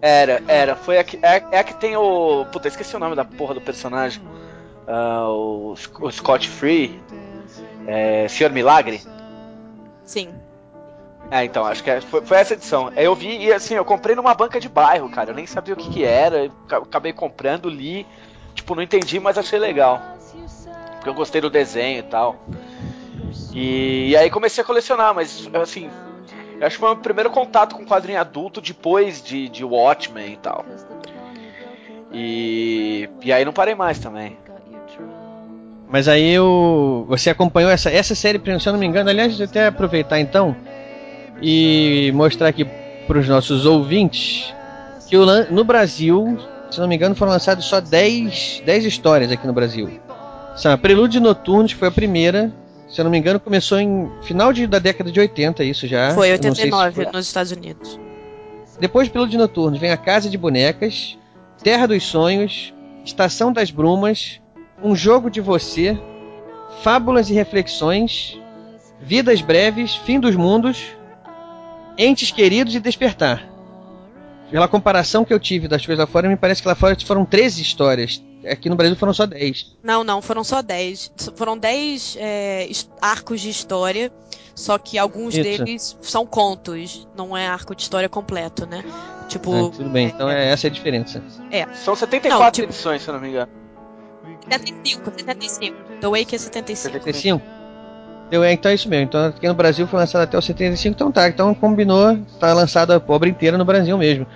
[0.00, 0.74] Era, era.
[0.76, 2.44] Foi a que, é, é a que tem o.
[2.46, 4.20] Puta, esqueci o nome da porra do personagem.
[4.88, 7.00] Ah, o, o Scott Free.
[7.86, 9.00] É, Senhor Milagre.
[10.04, 10.28] Sim.
[11.30, 12.92] É, então, acho que é- foi, foi essa edição.
[12.94, 15.30] Eu vi e assim, eu comprei numa banca de bairro, cara.
[15.30, 16.50] Eu nem sabia o que, que era.
[16.70, 18.06] Acabei comprando, li.
[18.54, 20.00] Tipo, não entendi, mas achei legal.
[20.94, 22.36] Porque eu gostei do desenho e tal.
[23.52, 25.90] E, e aí comecei a colecionar, mas assim.
[26.60, 30.32] Eu acho que foi o meu primeiro contato com quadrinho adulto depois de, de Watchmen
[30.34, 30.64] e tal.
[32.12, 34.38] E, e aí não parei mais também.
[35.94, 39.46] Mas aí o, você acompanhou essa, essa série, se eu não me engano, aliás, eu
[39.46, 40.56] até aproveitar então
[41.40, 42.64] e mostrar aqui
[43.06, 44.52] para os nossos ouvintes
[45.08, 46.36] que o, no Brasil,
[46.68, 50.00] se não me engano, foram lançadas só 10, 10 histórias aqui no Brasil.
[50.56, 52.52] São a Prelúdio Noturnos, que foi a primeira,
[52.88, 56.10] se eu não me engano, começou em final de, da década de 80, isso já.
[56.10, 58.00] Foi Eu não sei se 89 foi- nos Estados Unidos.
[58.80, 61.16] Depois de Prelúdio Noturnos vem a Casa de Bonecas,
[61.62, 64.40] Terra dos Sonhos, Estação das Brumas,
[64.82, 65.98] Um Jogo de Você,
[66.82, 68.38] Fábulas e Reflexões,
[69.00, 70.84] Vidas Breves, Fim dos Mundos,
[71.96, 73.48] Entes Queridos e Despertar.
[74.50, 77.24] Pela comparação que eu tive das coisas lá fora, me parece que lá fora foram
[77.24, 78.22] 13 histórias.
[78.48, 79.74] Aqui no Brasil foram só 10.
[79.82, 81.12] Não, não, foram só 10.
[81.34, 82.68] Foram 10 é,
[83.00, 84.12] arcos de história,
[84.54, 85.42] só que alguns Isso.
[85.42, 88.84] deles são contos, não é arco de história completo, né?
[89.28, 91.22] Tipo, É, tudo bem, então é, essa é a diferença.
[91.50, 91.66] é.
[91.74, 93.50] São 74 Não, tipo- edições, se eu não me engano.
[94.48, 95.76] 75, 75.
[96.00, 96.92] The Wake é 75.
[96.92, 97.42] 75?
[98.30, 99.04] Deu, é, então é isso mesmo.
[99.04, 101.28] Então aqui no Brasil foi lançado até o 75, então tá.
[101.28, 104.26] Então combinou, tá lançada a obra inteira no Brasil mesmo.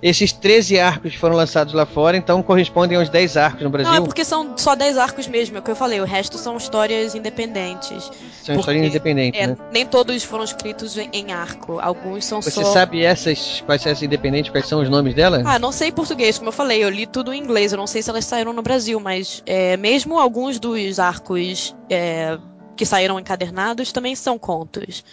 [0.00, 3.92] Esses 13 arcos foram lançados lá fora, então correspondem aos 10 arcos no Brasil.
[3.92, 6.00] Não, é porque são só 10 arcos mesmo, é o que eu falei.
[6.00, 8.10] O resto são histórias independentes.
[8.44, 9.56] São histórias independentes, É, né?
[9.72, 11.80] nem todos foram escritos em, em arco.
[11.80, 12.72] Alguns são Você só.
[12.72, 15.42] sabe essas, quais são essas independentes, quais são os nomes dela?
[15.44, 18.00] Ah, não sei português, como eu falei, eu li tudo em inglês, eu não sei
[18.00, 22.38] se elas saíram no Brasil, mas é, mesmo alguns dos arcos é,
[22.76, 25.04] que saíram encadernados também são contos.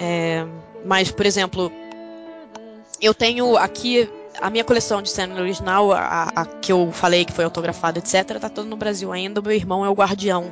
[0.00, 0.46] É,
[0.84, 1.70] mas, por exemplo,
[3.00, 4.08] eu tenho aqui
[4.40, 8.38] a minha coleção de cena original, a, a que eu falei que foi autografada, etc.,
[8.38, 9.40] tá toda no Brasil ainda.
[9.42, 10.48] Meu irmão é o guardião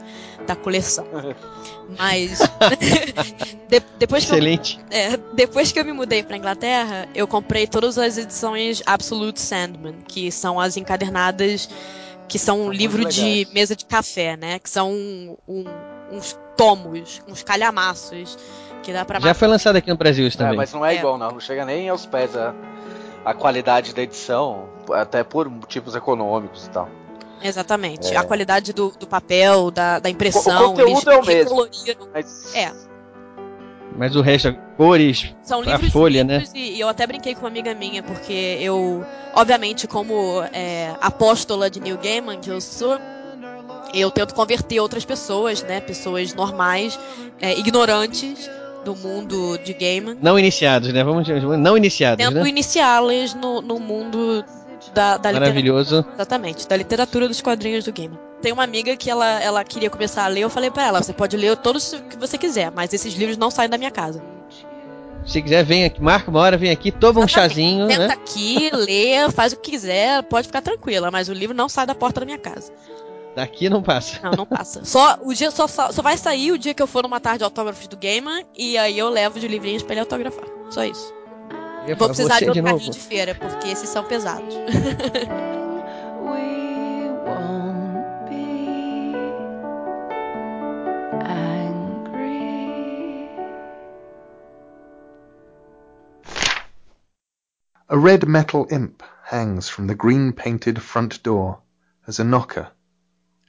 [0.46, 1.06] da coleção.
[1.96, 2.38] Mas
[3.68, 4.80] de- depois que eu- Excelente.
[4.90, 9.94] é, depois que eu me mudei pra Inglaterra, eu comprei todas as edições Absolute Sandman,
[10.08, 11.68] que são as encadernadas,
[12.28, 14.58] que são um livro de mesa de café, né?
[14.58, 15.64] Que são um- um-
[16.10, 18.36] uns tomos, uns calhamaços,
[18.82, 20.56] que dá pra Já foi lançado aqui no Brasil isso É, também.
[20.56, 20.98] mas não é, É.
[20.98, 21.32] igual, não.
[21.32, 22.54] Não chega nem aos pés a,
[23.24, 26.88] a qualidade da edição, até por motivos econômicos e tal.
[27.42, 28.12] Exatamente.
[28.14, 28.16] É.
[28.16, 30.66] A qualidade do, do papel, da, da impressão.
[30.66, 31.68] O conteúdo é o mesmo.
[32.14, 32.72] Mas É,
[33.96, 36.38] Mas o resto, cores, São a livros folha, né?
[36.38, 40.94] lindos e, e eu até brinquei com uma amiga minha, porque eu, obviamente, como é,
[41.00, 42.98] apóstola de Neil Gaiman, que eu sou,
[43.94, 45.80] eu tento converter outras pessoas, né?
[45.80, 46.98] Pessoas normais,
[47.40, 48.50] é, ignorantes,
[48.86, 50.16] do mundo de game.
[50.22, 51.02] Não iniciados, né?
[51.02, 52.48] Vamos dizer, não iniciados, Tento né?
[52.48, 54.44] iniciá-los no, no mundo
[54.94, 55.96] da, da Maravilhoso.
[55.96, 56.14] literatura.
[56.16, 58.16] Exatamente, da literatura dos quadrinhos do game.
[58.40, 61.12] Tem uma amiga que ela, ela queria começar a ler, eu falei pra ela, você
[61.12, 64.22] pode ler todos que você quiser, mas esses livros não saem da minha casa.
[65.26, 68.14] Se quiser, vem aqui, marca uma hora, vem aqui, toma um chazinho, Senta né?
[68.14, 71.96] aqui, lê, faz o que quiser, pode ficar tranquila, mas o livro não sai da
[71.96, 72.72] porta da minha casa.
[73.36, 74.18] Daqui não passa.
[74.22, 74.82] Não, não passa.
[74.82, 77.40] Só o dia só, só, só vai sair o dia que eu for numa tarde
[77.40, 80.46] de autógrafos do Gamer e aí eu levo de livrinhos pra ele autografar.
[80.70, 81.12] Só isso.
[81.86, 82.76] Eu Vou precisar você de outro de novo.
[82.78, 84.54] carrinho de feira, porque esses são pesados.
[97.88, 101.58] A red metal imp hangs from the green painted front door
[102.08, 102.75] as a knocker.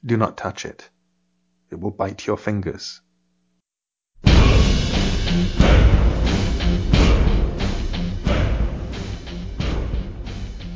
[0.04, 0.90] Do not touch it.
[1.72, 3.02] It will bite your fingers.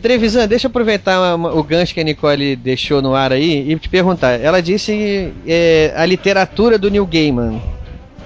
[0.01, 3.88] Trevisan, deixa eu aproveitar o gancho que a Nicole deixou no ar aí e te
[3.88, 4.39] perguntar.
[4.39, 7.62] Ela disse é, a literatura do Neil Gaiman,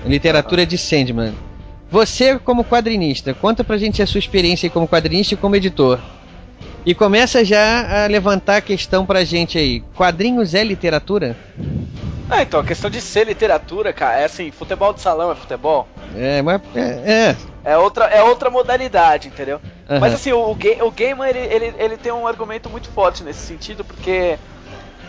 [0.05, 1.33] literatura de Sandman.
[1.91, 5.99] Você, como quadrinista, conta pra gente a sua experiência como quadrinista e como editor.
[6.85, 9.81] E começa já a levantar a questão pra gente aí.
[9.95, 11.35] Quadrinhos é literatura?
[12.29, 15.87] Ah, então, a questão de ser literatura, cara, é assim, futebol de salão é futebol?
[16.15, 16.61] É, mas.
[16.75, 16.79] É.
[17.31, 17.35] é.
[17.63, 19.59] É outra, é outra modalidade, entendeu?
[19.89, 19.99] Aham.
[19.99, 23.39] Mas assim, o, o, o Gaiman, ele, ele, ele tem um argumento muito forte nesse
[23.39, 24.37] sentido, porque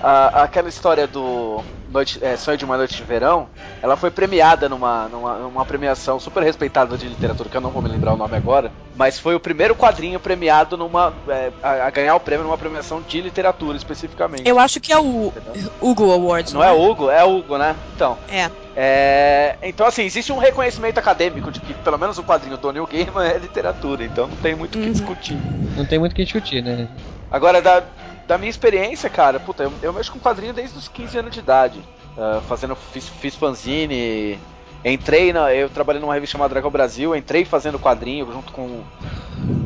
[0.03, 3.49] a- aquela história do noite, é, Sonho de uma Noite de Verão,
[3.83, 7.81] ela foi premiada numa, numa, numa premiação super respeitada de literatura, que eu não vou
[7.83, 11.91] me lembrar o nome agora, mas foi o primeiro quadrinho premiado numa é, a, a
[11.91, 14.49] ganhar o prêmio numa premiação de literatura especificamente.
[14.49, 15.33] Eu acho que é o
[15.81, 16.53] Hugo Awards.
[16.53, 17.09] Não é Hugo?
[17.11, 17.77] É Hugo, né?
[17.95, 18.19] Então.
[18.29, 18.51] É.
[18.79, 22.87] É, então, assim, existe um reconhecimento acadêmico de que pelo menos o quadrinho do Neil
[22.87, 25.39] Gaiman é literatura, então não tem muito o que discutir.
[25.77, 26.87] Não tem muito o que discutir, né?
[27.31, 27.83] Agora, da,
[28.27, 31.41] da minha experiência, cara, puta, eu, eu mexo com quadrinho desde os 15 anos de
[31.41, 31.81] idade.
[32.17, 34.39] Ah, fazendo, fiz, fiz fanzine,
[34.85, 35.55] entrei na.
[35.55, 38.83] Eu trabalhei numa revista chamada Dragão Brasil, entrei fazendo quadrinho junto com,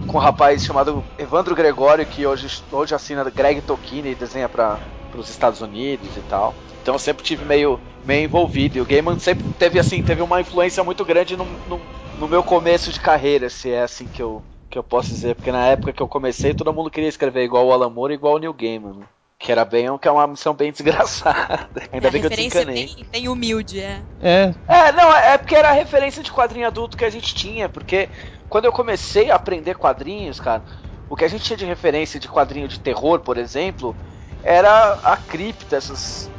[0.07, 4.79] com um rapaz chamado Evandro Gregório, que hoje, hoje assina Greg Tokine e desenha para
[5.14, 6.55] os Estados Unidos e tal.
[6.83, 8.79] Então eu sempre tive meio, meio envolvido.
[8.79, 11.81] E o Gaiman sempre teve assim, teve uma influência muito grande no, no,
[12.18, 15.35] no meu começo de carreira, se é assim que eu, que eu posso dizer.
[15.35, 18.16] Porque na época que eu comecei, todo mundo queria escrever igual o Alan Moore e
[18.16, 18.94] igual o Neil Gaiman.
[18.94, 19.06] né?
[19.38, 21.83] Que era bem, que é uma missão bem desgraçada.
[21.92, 22.94] Ainda a bem que eu referência desencanei.
[22.94, 24.00] bem, bem humilde, é.
[24.20, 24.54] É.
[24.68, 28.09] É, não, é porque era a referência de quadrinho adulto que a gente tinha, porque
[28.48, 30.62] quando eu comecei a aprender quadrinhos, cara,
[31.09, 33.96] o que a gente tinha de referência de quadrinho de terror, por exemplo,
[34.42, 36.30] era a cripta, essas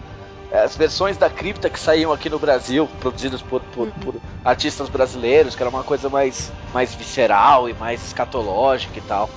[0.51, 5.55] as versões da cripta que saíam aqui no Brasil, produzidas por, por, por artistas brasileiros,
[5.55, 9.29] que era uma coisa mais, mais visceral e mais escatológica e tal.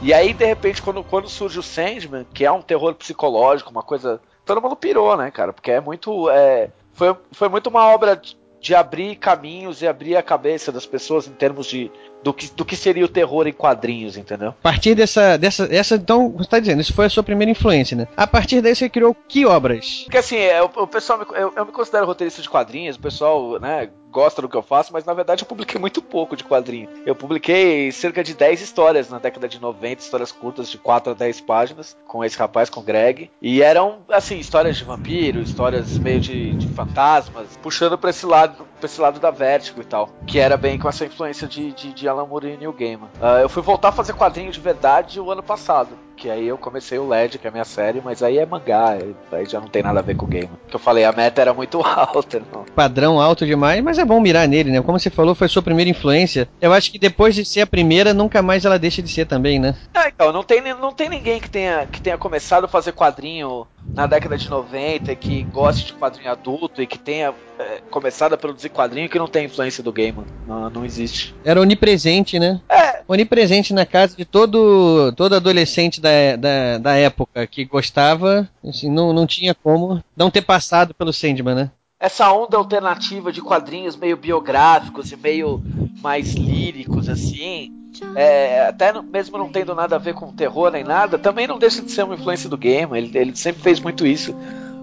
[0.00, 3.82] E aí, de repente, quando, quando surge o Sandman, que é um terror psicológico, uma
[3.84, 4.20] coisa.
[4.44, 5.52] Todo mundo pirou, né, cara?
[5.52, 6.28] Porque é muito.
[6.30, 10.86] É, foi, foi muito uma obra de, de abrir caminhos e abrir a cabeça das
[10.86, 11.90] pessoas em termos de.
[12.22, 14.50] Do que, do que seria o terror em quadrinhos, entendeu?
[14.50, 17.96] A partir dessa, dessa, essa, então, você tá dizendo, isso foi a sua primeira influência,
[17.96, 18.06] né?
[18.16, 20.02] A partir daí você criou que obras?
[20.04, 23.58] Porque assim, é, o, pessoal, me- eu, eu me considero roteirista de quadrinhos, o pessoal,
[23.58, 26.86] né, gosta do que eu faço, mas na verdade eu publiquei muito pouco de quadrinho.
[27.06, 31.14] Eu publiquei cerca de 10 histórias na década de 90, histórias curtas de 4 a
[31.14, 33.30] 10 páginas, com esse rapaz, com o Greg.
[33.40, 38.66] E eram, assim, histórias de vampiro, histórias meio de, de fantasmas, puxando pra esse lado,
[38.78, 40.10] pra esse lado da Vertigo e tal.
[40.26, 43.08] Que era bem com essa influência de, de, de Alan Moore e Neil Gaiman.
[43.20, 45.90] Ah, eu fui voltar a fazer quadrinho de verdade o ano passado.
[46.16, 48.96] Que aí eu comecei o LED, que é a minha série, mas aí é mangá,
[49.32, 50.50] aí já não tem nada a ver com o game.
[50.68, 52.64] Que eu falei, a meta era muito alta, não.
[52.76, 54.80] Padrão alto demais, mas é bom mirar nele, né?
[54.82, 56.48] Como você falou, foi sua primeira influência.
[56.60, 59.58] Eu acho que depois de ser a primeira, nunca mais ela deixa de ser também,
[59.58, 59.74] né?
[59.94, 63.66] Ah, então, não tem, não tem ninguém que tenha, que tenha começado a fazer quadrinho
[63.94, 68.32] na década de 90 e que goste de quadrinho adulto e que tenha é, começado
[68.32, 70.24] a produzir quadrinho que não tem influência do game.
[70.46, 71.34] Não, não existe.
[71.44, 72.60] Era onipresente, né?
[72.68, 73.02] É.
[73.06, 79.12] Onipresente na casa de todo, todo adolescente da, da, da época que gostava, assim, não,
[79.12, 81.70] não tinha como não ter passado pelo Sandman, né?
[82.02, 85.62] essa onda alternativa de quadrinhos meio biográficos e meio
[86.00, 87.72] mais líricos, assim,
[88.14, 91.82] é, até mesmo não tendo nada a ver com terror nem nada, também não deixa
[91.82, 92.96] de ser uma influência do game.
[92.96, 94.34] Ele, ele sempre fez muito isso.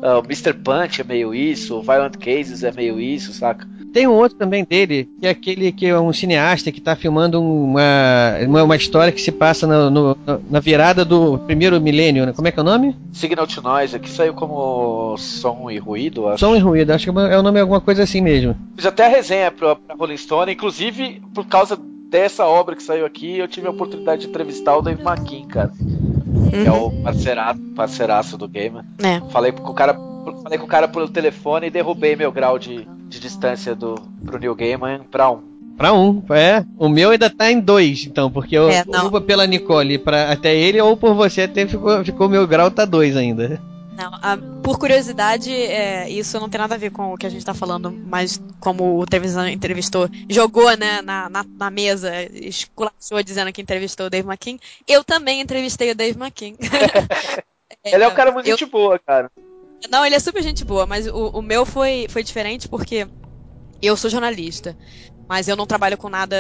[0.01, 0.53] Ah, o Mr.
[0.53, 3.67] Punch é meio isso, o Violent Cases é meio isso, saca?
[3.91, 7.41] Tem um outro também dele, que é aquele que é um cineasta que está filmando
[7.41, 12.25] uma, uma, uma, história que se passa no, no, na virada do primeiro milênio.
[12.25, 12.33] Né?
[12.33, 12.95] Como é que é o nome?
[13.11, 16.39] Signal to Noise, que saiu como som e ruído, acho.
[16.39, 18.55] Som e ruído, acho que é o nome é alguma coisa assim mesmo.
[18.75, 21.75] Fiz até a resenha pra Rolling Stone, inclusive por causa
[22.09, 25.71] dessa obra que saiu aqui, eu tive a oportunidade de entrevistar o Dave McKean, cara.
[25.79, 26.49] Uhum.
[26.49, 28.83] Que é o parceiraço, parceiraço do gamer.
[29.03, 29.21] É.
[29.31, 29.93] Falei com o cara,
[30.43, 34.39] falei com o cara pelo telefone e derrubei meu grau de de distância do, pro
[34.39, 35.39] New Gaiman pra um.
[35.75, 36.63] Pra um, é.
[36.77, 38.83] O meu ainda tá em dois, então, porque eu, é,
[39.25, 43.17] pela Nicole pra, até ele, ou por você até ficou, ficou meu grau tá dois
[43.17, 43.59] ainda.
[43.99, 47.29] Não, a, por curiosidade, é, isso não tem nada a ver com o que a
[47.29, 53.21] gente tá falando, mas como o televisão entrevistou, jogou né, na, na, na mesa, esculachou
[53.21, 54.57] dizendo que entrevistou o Dave McKean,
[54.87, 56.53] eu também entrevistei o Dave McKean.
[57.83, 59.29] Ele é um cara muito eu, gente boa, cara.
[59.89, 63.07] Não, ele é super gente boa, mas o, o meu foi, foi diferente porque
[63.81, 64.77] eu sou jornalista,
[65.27, 66.37] mas eu não trabalho com nada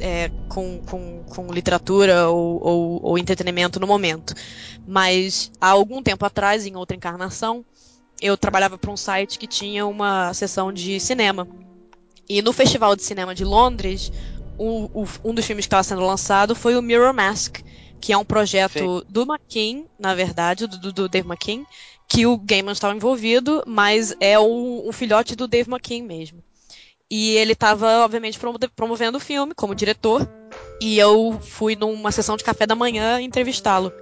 [0.00, 4.34] é, com, com, com, literatura ou, ou, ou, entretenimento no momento.
[4.86, 7.64] Mas há algum tempo atrás, em outra encarnação,
[8.20, 11.46] eu trabalhava para um site que tinha uma sessão de cinema.
[12.28, 14.12] E no Festival de Cinema de Londres,
[14.58, 17.58] o, o, um dos filmes que estava sendo lançado foi o Mirror Mask,
[18.00, 19.04] que é um projeto Sim.
[19.08, 21.64] do McKean, na verdade, do, do Dave McKean,
[22.08, 26.42] que o Gaiman estava envolvido, mas é o, um filhote do Dave McKean mesmo.
[27.10, 28.38] E ele estava, obviamente,
[28.76, 30.28] promovendo o filme como diretor.
[30.80, 33.92] E eu fui numa sessão de café da manhã entrevistá-lo.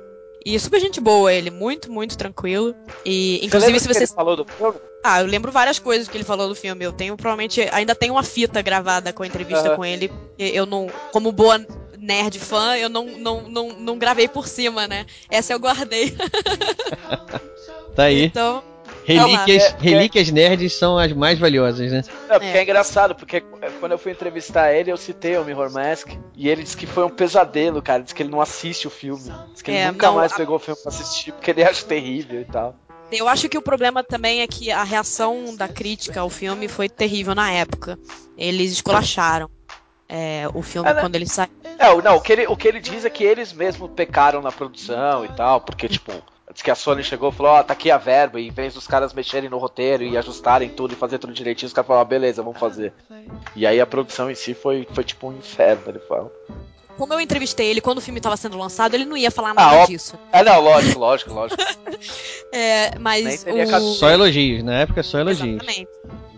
[0.45, 2.75] E super gente boa ele, muito, muito tranquilo.
[3.05, 4.79] E inclusive você se você falou do filme?
[5.03, 6.85] Ah, eu lembro várias coisas que ele falou do filme.
[6.85, 9.77] Eu tenho provavelmente ainda tenho uma fita gravada com a entrevista uhum.
[9.77, 10.13] com ele.
[10.39, 11.65] Eu não, como boa
[11.99, 15.05] nerd fã, eu não, não, não, não gravei por cima, né?
[15.31, 16.17] Essa eu guardei.
[17.95, 18.27] Tá aí.
[18.27, 18.63] Então.
[19.09, 22.03] Relíquias, é, relíquias nerds são as mais valiosas, né?
[22.29, 22.59] É, porque é.
[22.59, 22.63] é.
[22.63, 23.41] engraçado, porque
[23.81, 27.05] quando eu fui entrevistar ele, eu citei o Mirror Mask e ele disse que foi
[27.05, 28.03] um pesadelo, cara.
[28.03, 29.33] Disse que ele não assiste o filme.
[29.53, 30.37] Diz que ele é, nunca não, mais a...
[30.37, 32.77] pegou o filme pra assistir, porque ele acha terrível e tal.
[33.11, 36.87] Eu acho que o problema também é que a reação da crítica ao filme foi
[36.87, 37.99] terrível na época.
[38.37, 39.49] Eles esculacharam
[40.07, 41.01] é, o filme é, né?
[41.01, 41.51] quando ele saiu.
[41.79, 44.53] É, não, o que, ele, o que ele diz é que eles mesmos pecaram na
[44.53, 46.13] produção e tal, porque, tipo.
[46.53, 48.51] Diz que a Sony chegou e falou, ó, oh, tá aqui a verba, e em
[48.51, 51.87] vez dos caras mexerem no roteiro e ajustarem tudo e fazer tudo direitinho, os caras
[51.87, 52.93] falaram, ah, beleza, vamos fazer.
[53.55, 56.33] E aí a produção em si foi, foi tipo um inferno, ele fala.
[56.97, 59.83] Como eu entrevistei ele quando o filme estava sendo lançado, ele não ia falar nada
[59.83, 60.19] ah, disso.
[60.33, 61.63] É, não, lógico, lógico, lógico.
[62.53, 63.47] é, mas.
[63.47, 63.95] O...
[63.95, 65.63] Só elogios, na época só elogios.
[65.63, 65.89] Exatamente.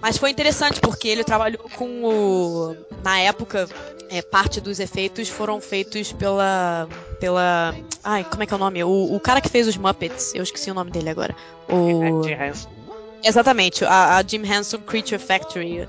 [0.00, 2.76] Mas foi interessante porque ele trabalhou com o.
[3.02, 3.68] Na época,
[4.08, 6.88] é, parte dos efeitos foram feitos pela.
[7.18, 7.74] pela.
[8.02, 8.82] Ai, como é que é o nome?
[8.82, 11.34] O, o cara que fez os Muppets, eu esqueci o nome dele agora.
[11.68, 12.22] O.
[12.22, 12.70] Jim Henson.
[13.22, 15.86] Exatamente, a, a Jim Henson Creature Factory,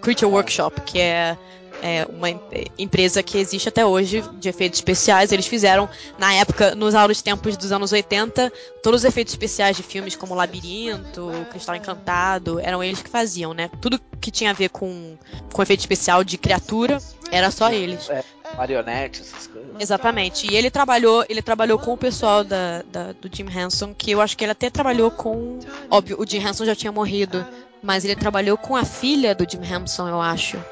[0.00, 1.38] Creature Workshop, que é
[1.82, 2.30] é uma
[2.78, 5.32] empresa que existe até hoje de efeitos especiais.
[5.32, 9.82] Eles fizeram, na época, nos aulos tempos dos anos 80, todos os efeitos especiais de
[9.82, 13.68] filmes como Labirinto, Cristal Encantado, eram eles que faziam, né?
[13.80, 15.18] Tudo que tinha a ver com,
[15.52, 16.98] com efeito especial de criatura
[17.30, 18.08] era só eles.
[18.08, 18.22] É,
[18.56, 19.70] marionetes, essas coisas.
[19.80, 20.46] Exatamente.
[20.50, 24.20] E ele trabalhou, ele trabalhou com o pessoal da, da, do Jim Henson, que eu
[24.20, 25.58] acho que ele até trabalhou com.
[25.90, 27.44] Óbvio, o Jim Henson já tinha morrido,
[27.82, 30.62] mas ele trabalhou com a filha do Jim Henson, eu acho.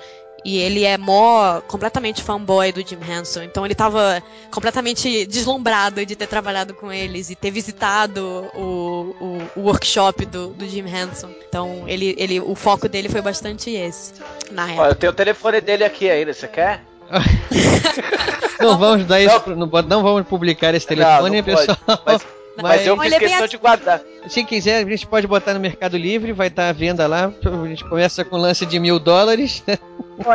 [0.45, 3.43] E ele é mó completamente fanboy do Jim Henson.
[3.43, 9.61] Então ele tava completamente deslumbrado de ter trabalhado com eles e ter visitado o, o,
[9.61, 11.31] o workshop do, do, Jim Henson.
[11.49, 14.15] Então ele, ele, o foco dele foi bastante esse,
[14.51, 14.83] na época.
[14.83, 16.83] Olha, eu tenho o telefone dele aqui ainda, você quer?
[18.61, 21.77] não vamos dar isso, não, não vamos publicar esse telefone, não, não pessoal.
[22.07, 22.40] Mas...
[22.63, 24.01] Mas, eu fiz questão de guardar.
[24.29, 27.33] Se quiser, a gente pode botar no Mercado Livre, vai estar à venda lá.
[27.45, 29.63] A gente começa com lance de mil dólares.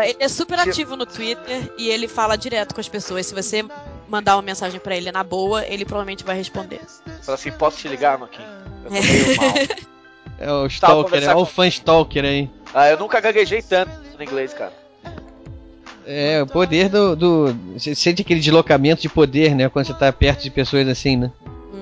[0.04, 3.26] ele é super ativo no Twitter e ele fala direto com as pessoas.
[3.26, 3.64] Se você
[4.08, 6.82] mandar uma mensagem para ele na boa, ele provavelmente vai responder.
[7.22, 8.44] Fala assim, posso te ligar, Maquin?
[8.84, 9.54] Eu tô meio mal.
[10.38, 12.50] É o Stalker, é o fã Stalker aí.
[12.74, 14.74] Ah, eu nunca gaguejei tanto no inglês, cara.
[16.06, 17.16] É, o poder do.
[17.16, 19.70] do você sente aquele deslocamento de poder, né?
[19.70, 21.32] Quando você tá perto de pessoas assim, né?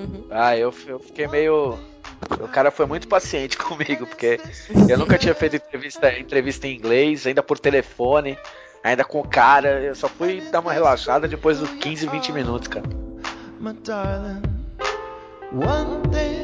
[0.04, 0.26] Uhum.
[0.30, 1.80] Ah, eu, eu fiquei meio.
[2.39, 4.39] O cara foi muito paciente comigo, porque
[4.89, 8.38] eu nunca tinha feito entrevista, entrevista em inglês, ainda por telefone,
[8.84, 9.82] ainda com o cara.
[9.82, 12.86] Eu só fui dar uma relaxada depois dos 15, 20 minutos, cara.
[13.60, 14.44] My darling,
[15.54, 16.44] one thing,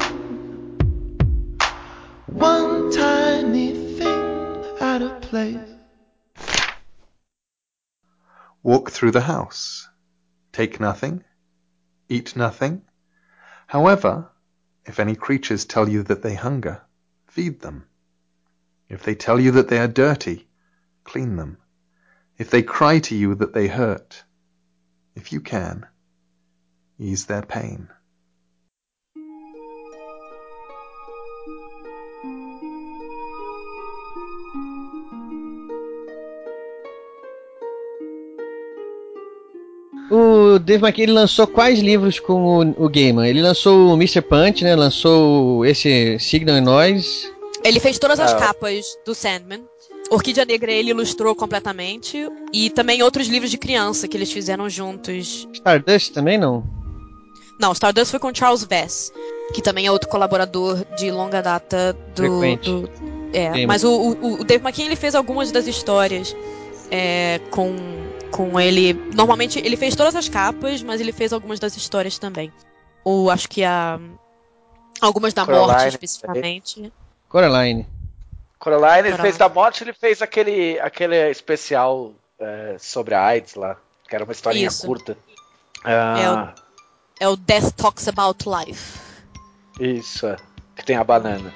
[2.32, 5.60] one tiny thing out of place.
[8.64, 9.90] Walk through the house.
[10.54, 11.24] Take nothing.
[12.10, 12.82] Eat nothing.
[13.70, 14.32] However,
[14.88, 16.82] if any creatures tell you that they hunger,
[17.28, 17.86] feed them.
[18.88, 20.48] If they tell you that they are dirty,
[21.04, 21.60] clean them.
[22.40, 24.24] If they cry to you that they hurt,
[25.14, 25.86] if you can,
[26.98, 27.90] ease their pain.
[40.60, 43.28] O Dave McKay ele lançou quais livros com o, o Gaiman?
[43.28, 44.22] Ele lançou o Mr.
[44.22, 44.76] Punch, né?
[44.76, 47.32] Lançou esse Signal e Noise.
[47.64, 48.38] Ele fez todas as Ah.
[48.38, 49.62] capas do Sandman.
[50.12, 52.28] Orquídea Negra ele ilustrou completamente.
[52.54, 55.48] E também outros livros de criança que eles fizeram juntos.
[55.54, 56.64] Stardust também não?
[57.60, 59.12] Não, Stardust foi com Charles Vess,
[59.54, 62.24] que também é outro colaborador de longa data do.
[62.40, 62.70] Frequente.
[62.70, 62.90] do-
[63.34, 63.68] é, Gaiman.
[63.68, 66.36] mas o, o, o Dave McKean ele fez algumas das histórias
[66.90, 67.76] é, com,
[68.32, 68.94] com ele.
[69.14, 72.52] Normalmente ele fez todas as capas, mas ele fez algumas das histórias também.
[73.04, 74.00] Ou acho que a.
[75.02, 76.94] Algumas da morte Coraline, especificamente.
[77.30, 77.88] Coraline.
[78.58, 79.22] Coraline, ele Coraline.
[79.22, 83.78] fez da morte, ele fez aquele, aquele especial é, sobre a AIDS lá,
[84.08, 84.86] que era uma historinha Isso.
[84.86, 85.18] curta.
[85.86, 86.54] É Ah,
[87.20, 89.00] É o Death Talks About Life.
[89.80, 90.36] Isso, é.
[90.76, 91.54] que tem a banana.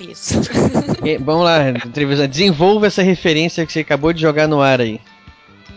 [0.00, 0.34] Isso.
[1.06, 2.26] E- vamos lá, entrevista.
[2.26, 5.00] Desenvolva essa referência que você acabou de jogar no ar aí.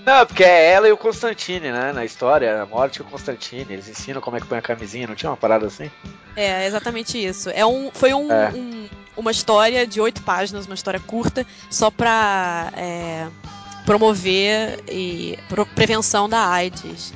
[0.07, 1.91] Não, porque é ela e o Constantine, né?
[1.91, 3.65] Na história, a morte e o Constantine.
[3.69, 5.91] Eles ensinam como é que põe a camisinha, não tinha uma parada assim?
[6.33, 7.49] É, exatamente isso.
[7.49, 8.49] É um, foi um, É.
[8.55, 8.87] um-
[9.17, 13.27] uma história de oito páginas, uma história curta, só pra é,
[13.85, 17.13] promover e pro- prevenção da AIDS.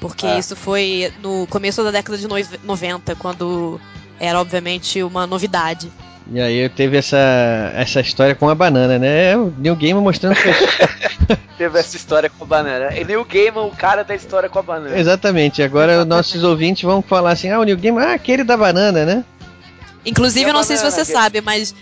[0.00, 0.38] Porque É.
[0.38, 3.80] isso foi no começo da década de noiv- 90, quando
[4.20, 5.90] era obviamente uma novidade.
[6.30, 7.16] E aí teve essa,
[7.74, 9.32] essa história com a banana, né?
[9.32, 11.17] É o New Game mostrando que-
[11.56, 12.96] Teve essa história com a banana.
[12.96, 14.98] E Neil Gaiman, o cara da história com a banana.
[14.98, 15.62] Exatamente.
[15.62, 19.04] Agora os nossos ouvintes vão falar assim: ah, o New Game, ah, aquele da banana,
[19.04, 19.24] né?
[20.06, 21.74] Inclusive, eu não sei se você que- sabe, mas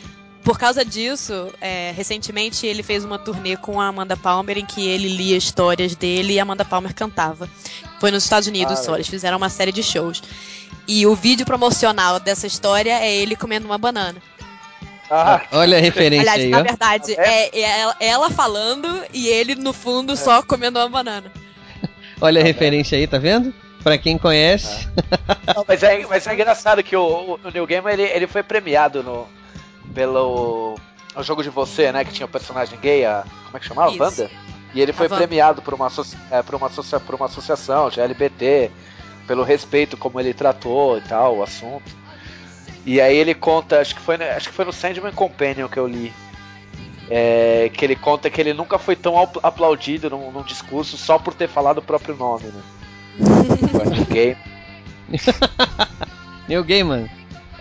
[0.43, 4.87] por causa disso, é, recentemente ele fez uma turnê com a Amanda Palmer em que
[4.87, 7.49] ele lia histórias dele e a Amanda Palmer cantava.
[8.01, 8.97] Foi nos Estados Unidos Ah, só, legal.
[8.97, 10.23] eles fizeram uma série de shows.
[10.89, 14.17] E o vídeo promocional dessa história é ele comendo uma banana.
[15.11, 16.63] Ah, Olha a referência Aliás, aí, na ó.
[16.63, 21.31] verdade, é, é ela, ela falando e ele no fundo só comendo uma banana.
[22.21, 23.55] Olha a referência aí, tá vendo?
[23.83, 24.89] Pra quem conhece.
[25.55, 29.03] Não, mas, é, mas é engraçado que o, o Neil Gaiman ele, ele foi premiado
[29.03, 29.29] no,
[29.95, 30.77] pelo
[31.15, 32.05] o jogo de você, né?
[32.05, 33.91] Que tinha o personagem gay, a, como é que chamava?
[33.91, 34.03] Isso.
[34.03, 34.31] Wanda?
[34.75, 35.89] E ele foi premiado por uma,
[36.31, 38.71] é, por, uma por uma associação de LGBT,
[39.27, 41.97] pelo respeito como ele tratou e tal, o assunto.
[42.87, 45.77] E aí ele conta, acho que foi, no- acho que foi no Sandman Companion que
[45.79, 46.13] eu li.
[47.11, 51.19] é, que ele conta que ele nunca foi tão apl- aplaudido num, num discurso só
[51.19, 52.63] por ter falado o próprio nome, né?
[53.21, 54.37] O Neil Gaiman.
[56.49, 57.09] New Gaiman.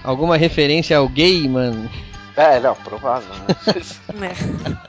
[0.04, 1.90] Alguma referência ao gay, mano?
[2.36, 3.56] É, não, provável, né?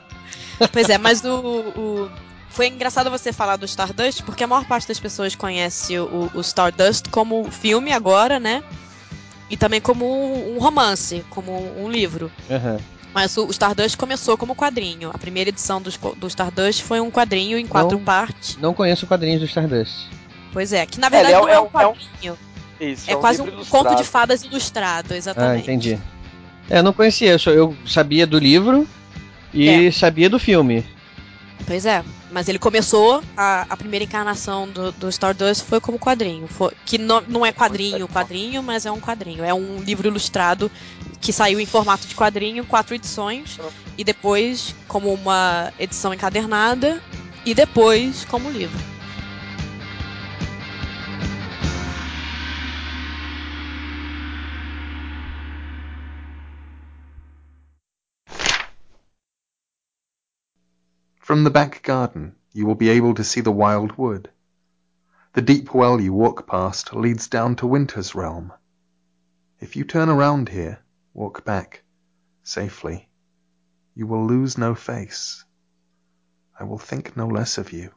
[0.59, 0.67] É.
[0.71, 2.09] Pois é, mas o, o-
[2.49, 6.41] Foi engraçado você falar do Stardust, porque a maior parte das pessoas conhece o, o
[6.41, 8.63] Stardust como filme agora, né?
[9.49, 12.31] E também como um romance, como um livro.
[12.49, 12.77] Aham.
[13.13, 15.09] Mas o, Stardust começou como quadrinho.
[15.13, 18.03] A primeira edição dos co- do, Stardust foi um quadrinho em quatro Não.
[18.05, 18.57] partes.
[18.57, 19.93] Não conheço quadrinhos do Stardust.
[20.53, 22.37] Pois é, que na É, verdade é- não é, é um um- é um- quadrinho.
[22.79, 24.05] Isso, É, um quase um livro conto de ilustrado.
[24.05, 25.63] fadas ilustrado, Ah, exatamente.
[25.63, 25.99] entendi.
[26.69, 28.87] É, eu não conhecia, eu, só- eu sabia do livro
[29.53, 30.85] e sabia do filme.
[31.65, 36.47] Pois é, mas ele começou, a, a primeira encarnação do, do Stardust foi como quadrinho.
[36.47, 39.43] Foi, que não, não é quadrinho, quadrinho, mas é um quadrinho.
[39.43, 40.69] É um livro ilustrado
[41.21, 43.57] que saiu em formato de quadrinho, quatro edições,
[43.97, 47.01] e depois como uma edição encadernada,
[47.45, 48.96] e depois como livro.
[61.27, 64.31] From the back garden, you will be able to see the wild wood.
[65.33, 68.53] The deep well you walk past leads down to Winter's realm.
[69.59, 70.79] If you turn around here,
[71.13, 71.83] walk back,
[72.43, 73.09] safely,
[73.93, 75.43] you will lose no face.
[76.57, 77.91] I will think no less of you.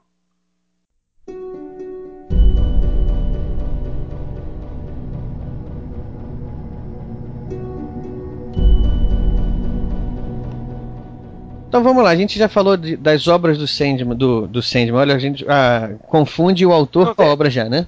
[11.71, 14.97] Então vamos lá, a gente já falou de- das obras do Sandman, do, do Sandman.
[14.97, 17.87] Olha, a gente ah, confunde o autor Não com a obra já, né?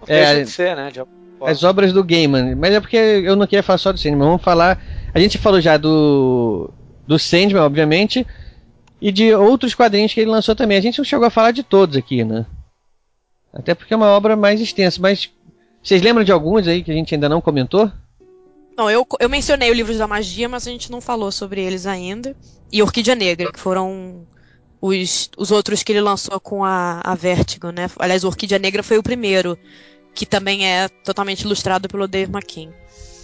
[0.00, 0.88] Não É, de ser, né?
[0.92, 1.02] de.
[1.44, 4.42] As obras do Gaiman, mas é porque eu não queria falar só do Sandman, vamos
[4.42, 4.80] falar.
[5.12, 6.70] A gente falou já do
[7.08, 8.24] do Sandman, obviamente,
[9.02, 10.78] e de outros quadrinhos que ele lançou também.
[10.78, 12.46] A gente não chegou a falar de todos aqui, né?
[13.52, 15.28] Até porque é uma obra mais extensa, mas
[15.82, 17.90] vocês lembram de alguns aí que a gente ainda não comentou?
[18.78, 21.84] Não, eu, eu mencionei o Livros da Magia, mas a gente não falou sobre eles
[21.84, 22.36] ainda.
[22.70, 24.24] E Orquídea Negra, que foram
[24.80, 27.90] os, os outros que ele lançou com a, a Vertigo, né?
[27.98, 29.58] Aliás, Orquídea Negra foi o primeiro,
[30.14, 32.70] que também é totalmente ilustrado pelo Dave McKean.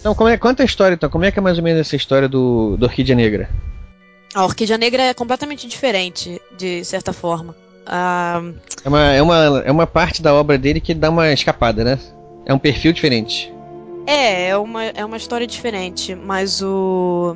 [0.01, 1.09] Então, como é, conta a história, então.
[1.09, 3.49] Como é que é mais ou menos essa história do, do Orquídea Negra?
[4.33, 7.55] A Orquídea Negra é completamente diferente, de certa forma.
[7.85, 8.41] Ah,
[8.83, 11.97] É uma, é, uma, é uma parte da obra dele que dá uma escapada, né?
[12.45, 13.54] É um perfil diferente.
[14.05, 17.35] É, é uma, é uma história diferente, mas o.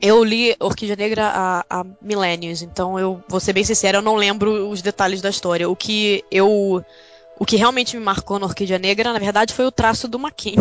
[0.00, 4.16] Eu li Orquídea Negra há, há milênios, então eu vou ser bem sincera, eu não
[4.16, 5.68] lembro os detalhes da história.
[5.68, 6.82] O que eu.
[7.38, 10.56] O que realmente me marcou na Orquídea Negra, na verdade, foi o traço do Maquin.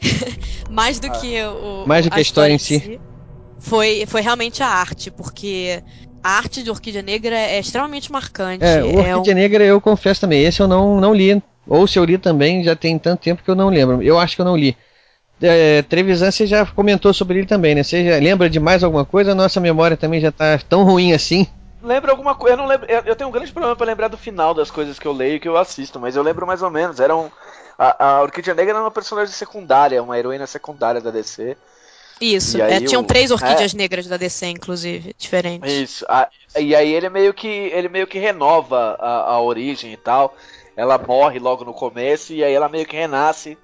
[0.70, 1.84] Mais do que o.
[1.86, 3.00] Mais do que a história em si.
[3.58, 5.82] Foi, foi realmente a arte, porque
[6.22, 8.64] a arte de Orquídea Negra é extremamente marcante.
[8.64, 10.44] É, É Orquídea Negra eu confesso também.
[10.44, 11.42] Esse eu não, não li.
[11.66, 14.02] Ou se eu li também, já tem tanto tempo que eu não lembro.
[14.02, 14.76] Eu acho que eu não li.
[15.40, 17.82] É, Trevisan, você já comentou sobre ele também, né?
[17.82, 19.34] Você já lembra de mais alguma coisa?
[19.34, 21.46] Nossa memória também já tá tão ruim assim.
[21.82, 22.54] Lembra alguma coisa?
[22.54, 22.86] Eu não lembro.
[22.88, 25.40] Eu tenho um grande problema pra lembrar do final das coisas que eu leio e
[25.40, 27.00] que eu assisto, mas eu lembro mais ou menos.
[27.00, 27.28] Era um,
[27.76, 31.56] a, a Orquídea Negra era uma personagem secundária, uma heroína secundária da DC.
[32.20, 33.76] Isso, é, tinham o- três orquídeas é.
[33.76, 35.72] negras da DC, inclusive, diferentes.
[35.72, 36.06] Isso.
[36.08, 40.36] a- e aí ele meio que ele meio que renova a, a origem e tal.
[40.76, 43.58] Ela morre logo no começo e aí ela meio que renasce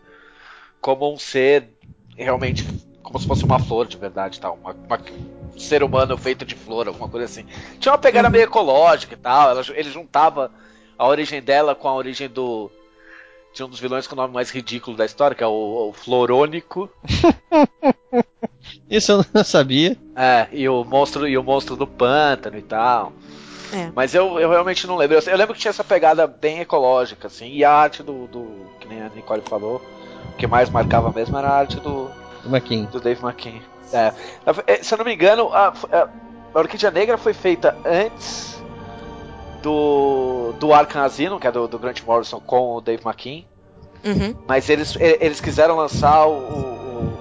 [0.80, 1.68] como um ser
[2.16, 2.66] realmente
[3.02, 5.00] como se fosse uma flor de verdade, tal, uma, uma-
[5.54, 7.46] um ser humano feito de flor, alguma coisa assim.
[7.80, 9.50] Tinha uma pegada meio ecológica e tal.
[9.50, 10.50] Ela, ele juntava
[10.98, 12.70] a origem dela com a origem do
[13.54, 15.92] de um dos vilões com o nome mais ridículo da história, que é o, o
[15.94, 16.88] Florônico.
[18.90, 19.96] Isso eu não sabia.
[20.14, 23.12] É, e o monstro e o monstro do pântano e tal.
[23.72, 23.90] É.
[23.94, 25.16] Mas eu, eu realmente não lembro.
[25.16, 28.66] Eu, eu lembro que tinha essa pegada bem ecológica, assim, e a arte do, do.
[28.80, 29.82] que nem a Nicole falou,
[30.32, 32.10] o que mais marcava mesmo era a arte do,
[32.42, 32.84] Do Maquin.
[32.86, 33.60] do Dave McKean.
[33.92, 34.12] É.
[34.66, 36.08] É, Se eu não me engano, a, a,
[36.54, 38.62] a Orquídea Negra foi feita antes
[39.62, 40.52] do.
[40.58, 43.44] do Arkham Asylum, que é do, do Grant Morrison com o Dave McKean.
[44.04, 44.34] Uhum.
[44.46, 47.12] Mas eles, e- eles quiseram lançar o, o,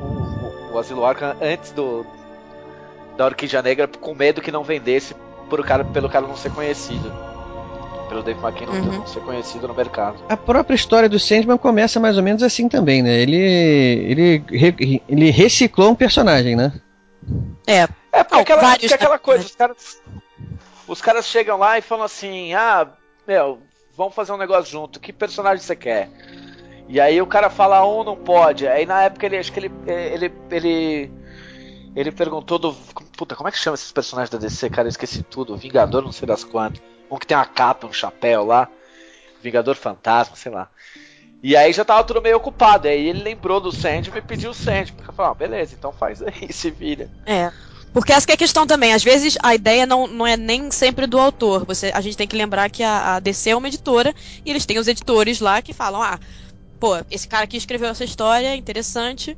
[0.00, 2.06] o, o- o Asilo Arkham antes do
[3.16, 5.14] da Orquídea Negra com medo que não vendesse
[5.50, 7.12] por o cara, pelo cara não ser conhecido.
[8.08, 8.98] Pelo Dave McKean não, Uhum.
[8.98, 10.16] não ser conhecido no mercado.
[10.28, 13.20] A própria história do Sandman começa mais ou menos assim também, né?
[13.20, 16.72] Ele, ele, ele reciclou um personagem, né?
[17.66, 17.86] É.
[18.12, 20.02] É porque, Não, aquela, porque aquela coisa, os caras,
[20.88, 22.88] os caras chegam lá e falam assim, ah,
[23.26, 23.60] meu,
[23.96, 26.08] vamos fazer um negócio junto, que personagem você quer?
[26.88, 28.66] E aí o cara fala um, não pode.
[28.66, 31.10] Aí na época ele acho que ele ele ele
[31.94, 32.72] ele perguntou do
[33.16, 34.86] puta, como é que chama esses personagens da DC, cara?
[34.86, 35.56] Eu esqueci tudo.
[35.56, 36.80] Vingador, não sei das quantas.
[37.10, 38.68] Um que tem uma capa, um chapéu lá.
[39.42, 40.68] Vingador Fantasma, sei lá.
[41.42, 42.86] E aí já tava tudo meio ocupado.
[42.86, 44.94] Aí ele lembrou do Sandman e pediu o Sandman.
[44.98, 47.10] Ele falou, ah, beleza, então faz aí, se vira.
[47.26, 47.50] É.
[47.92, 48.92] Porque essa que é a questão também.
[48.92, 51.64] Às vezes a ideia não, não é nem sempre do autor.
[51.64, 54.14] Você, a gente tem que lembrar que a, a DC é uma editora
[54.44, 56.20] e eles têm os editores lá que falam: ah,
[56.78, 59.36] pô, esse cara aqui escreveu essa história, interessante.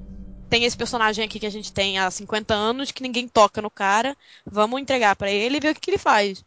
[0.53, 3.71] Tem esse personagem aqui que a gente tem há 50 anos que ninguém toca no
[3.71, 4.15] cara.
[4.45, 6.45] Vamos entregar pra ele e ver o que, que ele faz.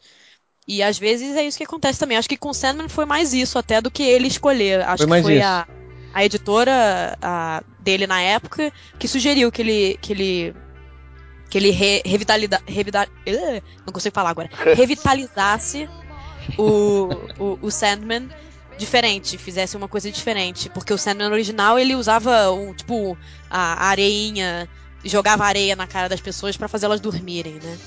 [0.67, 2.15] E às vezes é isso que acontece também.
[2.15, 4.81] Acho que com Sandman foi mais isso até do que ele escolher.
[4.81, 5.43] Acho Foi que foi isso.
[5.47, 5.67] a,
[6.13, 10.55] a editora a- dele na época que sugeriu que ele que ele
[11.49, 14.51] que ele re, revitalida, revida- Ugh, não consigo falar agora.
[14.75, 15.89] Revitalizasse
[16.59, 17.07] o,
[17.39, 18.29] o, o Sandman
[18.77, 23.17] diferente, fizesse uma coisa diferente, porque o Sandman original ele usava um tipo
[23.49, 24.67] a areinha,
[25.03, 27.77] jogava areia na cara das pessoas pra fazer elas dormirem, né?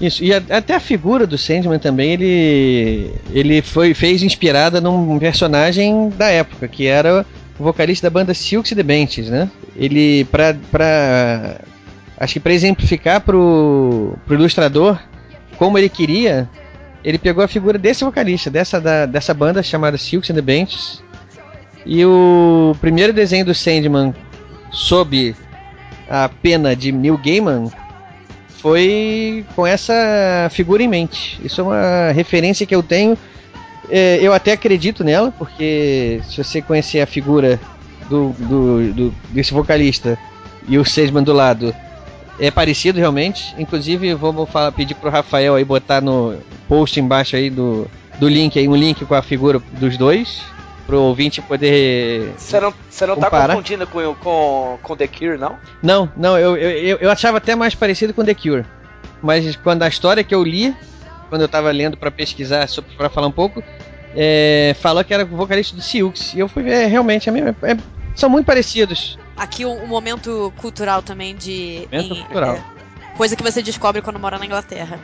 [0.00, 5.18] Isso, e a- até a figura do Sandman também, ele, ele foi, fez inspirada num
[5.18, 7.26] personagem da época, que era
[7.58, 9.50] o vocalista da banda Silks the Benches, né?
[9.74, 11.60] Ele, pra, pra
[12.16, 14.98] acho que pra exemplificar pro, pro ilustrador
[15.56, 16.48] como ele queria,
[17.04, 21.02] ele pegou a figura desse vocalista, dessa, da, dessa banda chamada Silks and the Benches,
[21.86, 24.14] e o primeiro desenho do Sandman
[24.70, 25.34] sob
[26.10, 27.70] a pena de Neil Gaiman
[28.60, 31.40] foi com essa figura em mente.
[31.44, 33.16] Isso é uma referência que eu tenho.
[33.88, 37.58] É, eu até acredito nela, porque se você conhecer a figura
[38.10, 40.18] do, do, do- desse vocalista
[40.68, 41.74] e o Sesman do lado,
[42.38, 43.54] é parecido realmente.
[43.58, 46.36] Inclusive, vamos falar, pedir pro Rafael aí botar no
[46.68, 47.86] post embaixo aí do,
[48.18, 50.40] do link aí um link com a figura dos dois.
[50.86, 52.32] Pro ouvinte poder.
[52.38, 55.56] Você não, você não tá confundindo com, com, com The Cure, não?
[55.82, 58.64] Não, não, eu, eu, eu- achava até mais parecido com The Cure.
[59.22, 60.74] Mas quando a história que eu li,
[61.28, 62.66] quando eu tava lendo pra pesquisar,
[62.96, 63.62] pra falar um pouco,
[64.16, 66.32] é, falou que era o vocalista do Silks.
[66.32, 67.76] E eu fui ver, é, realmente, é, é-
[68.14, 69.18] são muito parecidos.
[69.38, 72.56] Aqui um, um momento cultural também de Momento em- cultural.
[72.56, 72.62] é,
[73.16, 74.98] coisa que você descobre quando mora na Inglaterra.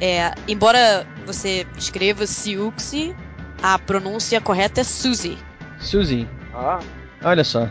[0.00, 3.14] É, embora você escreva Siuxi,
[3.62, 5.38] a pronúncia correta é Suzy.
[5.78, 6.28] Suzy.
[6.54, 6.78] Ah,
[7.22, 7.68] Olha só.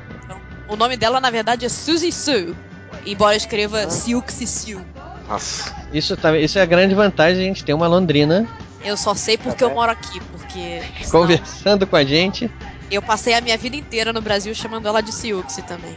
[0.68, 2.54] O nome dela, na verdade, é Suzy Sue.
[3.06, 4.78] Embora escreva Siuxi Sue.
[5.30, 5.74] nossa.
[5.94, 8.46] Isso, tá, isso é a grande vantagem, a gente ter uma londrina
[8.84, 12.52] Eu só sei porque eu moro aqui, porque conversando com a gente.
[12.90, 15.96] Eu passei a minha vida inteira no Brasil chamando ela de Siuxi também.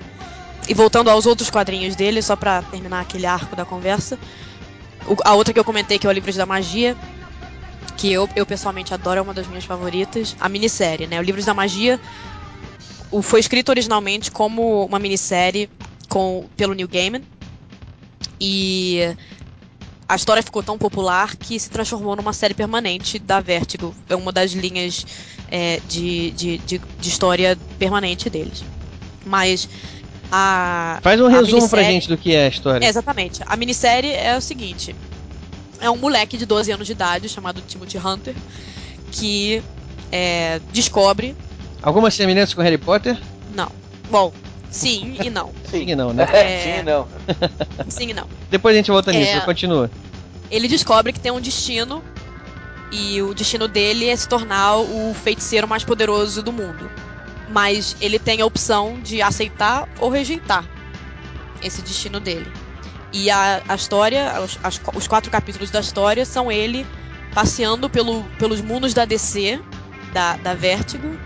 [0.68, 4.18] E voltando aos outros quadrinhos dele, só pra terminar aquele arco da conversa.
[5.24, 6.97] a outra que eu comentei, que é o Livros da Magia,
[7.97, 10.36] que eu, eu pessoalmente adoro, é uma das minhas favoritas.
[10.41, 11.18] A minissérie, né?
[11.18, 11.99] O Livros da Magia
[13.22, 15.68] foi escrito originalmente como uma minissérie
[16.09, 17.22] com, pelo Neil Gaiman.
[18.41, 19.14] E
[20.11, 23.94] a história ficou tão popular que se transformou numa série permanente da Vertigo.
[24.08, 25.06] É uma das linhas
[25.48, 28.64] é, de, de, de, de história permanente deles.
[29.24, 29.68] Mas
[30.32, 30.98] a.
[31.00, 32.84] Faz um a resumo pra minissérie- gente do que é a história.
[32.84, 33.40] é, exatamente.
[33.46, 34.96] A minissérie é o seguinte:
[35.80, 38.34] é um moleque de 12 anos de idade chamado Timothy Hunter
[39.12, 39.62] que
[40.11, 41.36] é, descobre.
[41.80, 43.16] Alguma semelhança com Harry Potter?
[43.54, 43.70] Não.
[44.11, 44.32] Bom,
[44.70, 45.52] sim e não.
[45.70, 46.26] Sim e não, né?
[46.32, 46.76] É.
[46.78, 47.08] Sim, não.
[47.88, 48.26] Sim e não.
[48.50, 49.40] Depois a gente volta nisso, É.
[49.40, 49.90] continua.
[50.50, 52.02] Ele descobre que tem um destino
[52.92, 56.90] e o destino dele é se tornar o feiticeiro mais poderoso do mundo.
[57.48, 60.64] Mas ele tem a opção de aceitar ou rejeitar
[61.62, 62.50] esse destino dele.
[63.12, 66.86] E a, a história, os, as- os quatro capítulos da história são ele
[67.34, 69.60] passeando pelo, pelos mundos da DC,
[70.12, 71.16] da, da Vertigo,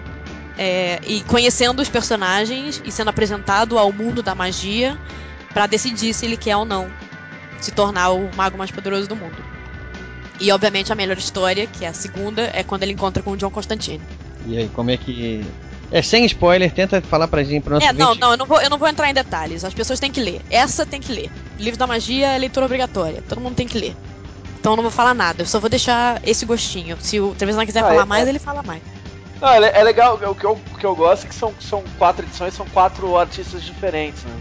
[0.59, 4.97] é, e conhecendo os personagens e sendo apresentado ao mundo da magia
[5.53, 6.89] para decidir se ele quer ou não
[7.61, 9.37] se tornar o mago mais poderoso do mundo.
[10.41, 13.37] E obviamente a melhor história, que é a segunda, é quando ele encontra com o
[13.37, 14.01] John Constantine.
[14.47, 15.45] E aí, como é que.
[15.93, 18.21] É sem spoiler, tenta falar pra gente, pro nosso É, não, ouvinte.
[18.21, 19.65] não, eu não, vou, eu não vou entrar em detalhes.
[19.65, 20.41] As pessoas têm que ler.
[20.51, 21.31] Essa tem que ler.
[21.59, 23.23] Livro da Magia é leitura obrigatória.
[23.29, 23.95] Todo mundo tem que ler.
[24.59, 25.43] Então eu não vou falar nada.
[25.43, 26.97] Eu só vou deixar esse gostinho.
[27.01, 28.83] Se o Trevisan quiser Ah, falar é- mais, é- ele fala mais.
[29.41, 31.83] Não, é, é legal, o que, eu, o que eu gosto é que são, são
[31.99, 34.35] quatro edições, são quatro artistas diferentes, né?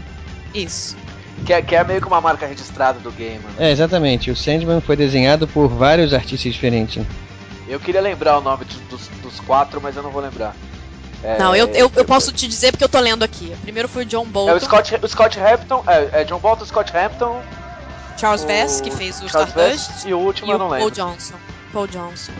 [0.54, 0.96] Isso.
[1.44, 3.68] Que é, que é meio que uma marca registrada do game, né?
[3.68, 4.30] É, exatamente.
[4.30, 6.96] O Sandman foi desenhado por vários artistas diferentes.
[6.96, 7.06] né?
[7.66, 10.54] Eu queria lembrar o nome de- dos, dos quatro, mas eu não vou lembrar.
[11.22, 13.52] É, não, eu, eu, eu posso te dizer porque eu tô lendo aqui.
[13.54, 14.52] O primeiro foi o John Bolton.
[14.52, 17.42] É o Scott, o Scott Hampton, é, é John Bolton, Scott Hampton,
[18.18, 19.88] Charles o Vess, que fez o Charles Stardust.
[19.90, 20.94] Vess, e o último e eu o não Paul lembro.
[20.94, 21.34] Johnson.
[21.72, 22.32] Paul Johnson.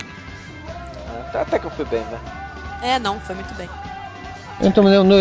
[1.34, 2.18] É, Até que eu fui bem, né?
[2.80, 3.68] É, não, foi muito bem.
[4.60, 5.16] Então, no, no,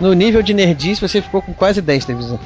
[0.00, 2.38] no nível de nerdice, você ficou com quase 10 televisão.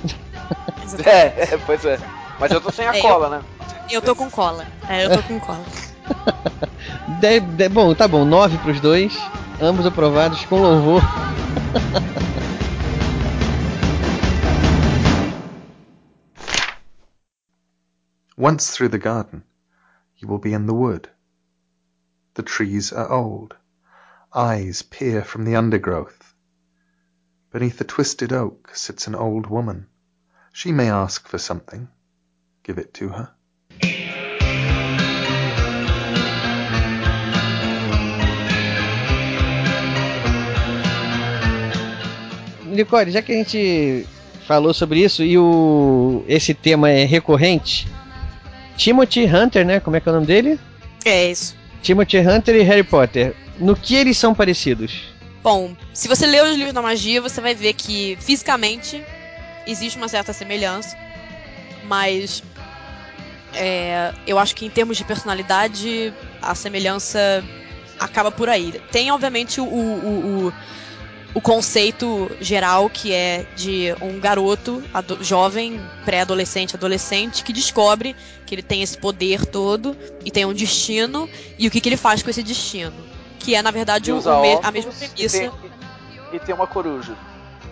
[1.04, 1.98] É, é, pois é.
[2.38, 3.42] Mas eu tô sem a É, cola, eu- né?
[3.90, 4.66] Eu tô com cola.
[4.88, 5.64] É, eu tô com cola.
[7.20, 9.12] De- de- bom, tá bom, 9 pros dois.
[9.60, 11.00] Ambos aprovados com louvor.
[18.36, 19.44] Once through the garden,
[20.18, 21.08] you will be in the wood.
[22.34, 23.56] The trees are old.
[24.36, 26.34] Eyes peer from the undergrowth.
[27.52, 29.86] Beneath a twisted oak sits an old woman.
[30.52, 31.86] She may ask for something.
[32.64, 33.30] Give it to her.
[42.64, 44.04] Nicole, já que a gente
[44.48, 47.86] falou sobre isso e o esse tema é recorrente,
[48.76, 49.78] Timothy Hunter, né?
[49.78, 50.58] Como é que é o nome dele?
[51.04, 51.54] É isso.
[51.84, 53.34] Timothy Hunter e Harry Potter.
[53.58, 55.14] No que eles são parecidos?
[55.42, 59.04] Bom, se você ler os livros da magia, você vai ver que fisicamente
[59.66, 60.96] existe uma certa semelhança,
[61.84, 62.42] mas
[63.54, 67.44] é, eu acho que em termos de personalidade a semelhança
[68.00, 68.72] acaba por aí.
[68.90, 70.52] Tem obviamente o, o, o,
[71.34, 74.82] o conceito geral que é de um garoto
[75.20, 78.14] jovem, pré-adolescente, adolescente que descobre
[78.46, 81.28] que ele tem esse poder todo e tem um destino
[81.58, 82.94] e o que, que ele faz com esse destino.
[83.40, 84.16] Que é, na verdade, E o-
[84.62, 85.38] a mesma e premissa.
[85.38, 85.50] tem-
[86.32, 87.14] E tem uma coruja.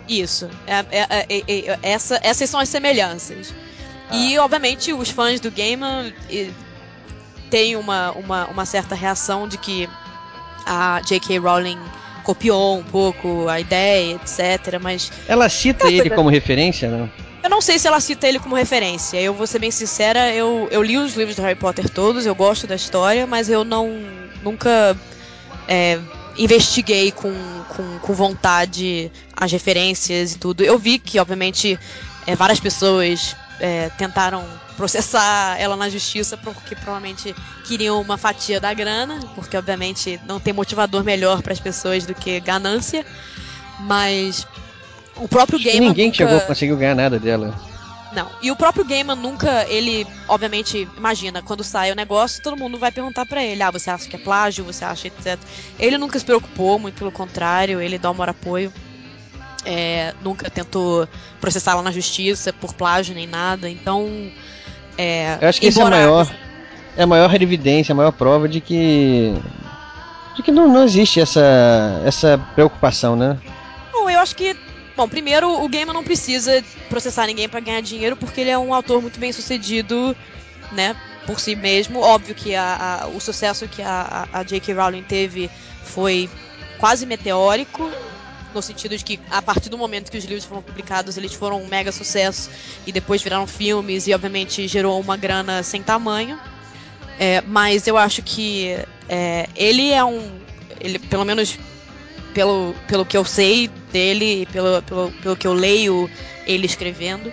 [0.07, 0.49] Isso.
[0.67, 3.53] É, é- é- é- é- essa- essas são as semelhanças.
[4.11, 6.49] E, obviamente, os fãs do Gaiman eh,
[7.49, 9.89] têm uma, uma, uma certa reação de que
[10.65, 11.39] a J.K.
[11.39, 11.79] Rowling
[12.23, 14.79] copiou um pouco a ideia, etc.
[14.81, 17.09] Mas Ela cita ele como referência, não?
[17.43, 19.19] eu não sei se ela cita ele como referência.
[19.19, 22.33] Eu vou ser bem sincera, eu, eu li os livros do Harry Potter todos, eu
[22.33, 24.01] gosto da história, mas eu não
[24.41, 24.95] nunca
[25.67, 25.99] é,
[26.37, 27.33] investiguei com,
[27.67, 30.63] com, com vontade as referências e tudo.
[30.63, 31.77] Eu vi que, obviamente,
[32.25, 38.73] é, várias pessoas é, tentaram processar ela na justiça porque provavelmente queriam uma fatia da
[38.73, 43.05] grana, porque obviamente não tem motivador melhor para as pessoas do que ganância.
[43.81, 44.47] Mas
[45.15, 46.17] o próprio Acho que game ninguém nunca...
[46.17, 47.53] chegou, conseguiu ganhar nada dela.
[48.13, 48.29] Não.
[48.41, 52.91] E o próprio Gaiman nunca, ele, obviamente, imagina, quando sai o negócio, todo mundo vai
[52.91, 55.39] perguntar para ele, ah, você acha que é plágio, você acha, etc.
[55.79, 58.71] Ele nunca se preocupou, muito pelo contrário, ele dá o maior apoio.
[59.65, 61.07] É, nunca tentou
[61.39, 64.31] processá-la na justiça por plágio nem nada, então.
[64.97, 66.35] É, Eu acho que esse é a maior.
[66.95, 69.33] É a maior evidência, a maior prova de que.
[70.35, 73.37] de que não, não existe essa, essa preocupação, né?
[73.91, 74.55] Bom, eu acho que
[74.95, 78.73] Bom, primeiro, o Gamer não precisa processar ninguém para ganhar dinheiro, porque ele é um
[78.73, 80.15] autor muito bem sucedido,
[80.71, 80.95] né,
[81.25, 81.99] por si mesmo.
[81.99, 84.73] Óbvio que a, a, o sucesso que a, a J.K.
[84.73, 85.49] Rowling teve
[85.83, 86.29] foi
[86.77, 87.89] quase meteórico,
[88.53, 91.61] no sentido de que a partir do momento que os livros foram publicados, eles foram
[91.61, 92.49] um mega sucesso
[92.85, 96.39] e depois viraram filmes e obviamente gerou uma grana sem tamanho.
[97.19, 98.77] É, mas eu acho que
[99.07, 100.39] é, ele é um,
[100.79, 101.57] ele pelo menos
[102.33, 106.09] pelo, pelo que eu sei dele, pelo, pelo, pelo que eu leio
[106.45, 107.31] ele escrevendo,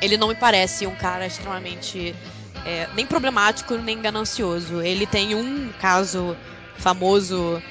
[0.00, 2.14] ele não me parece um cara extremamente
[2.64, 4.80] é, nem problemático nem ganancioso.
[4.80, 6.36] Ele tem um caso
[6.76, 7.62] famoso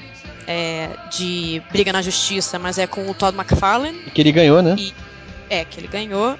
[0.46, 3.98] é, de briga na justiça, mas é com o Todd McFarlane.
[4.14, 4.76] Que ele ganhou, né?
[4.78, 4.94] E,
[5.50, 6.38] é, que ele ganhou.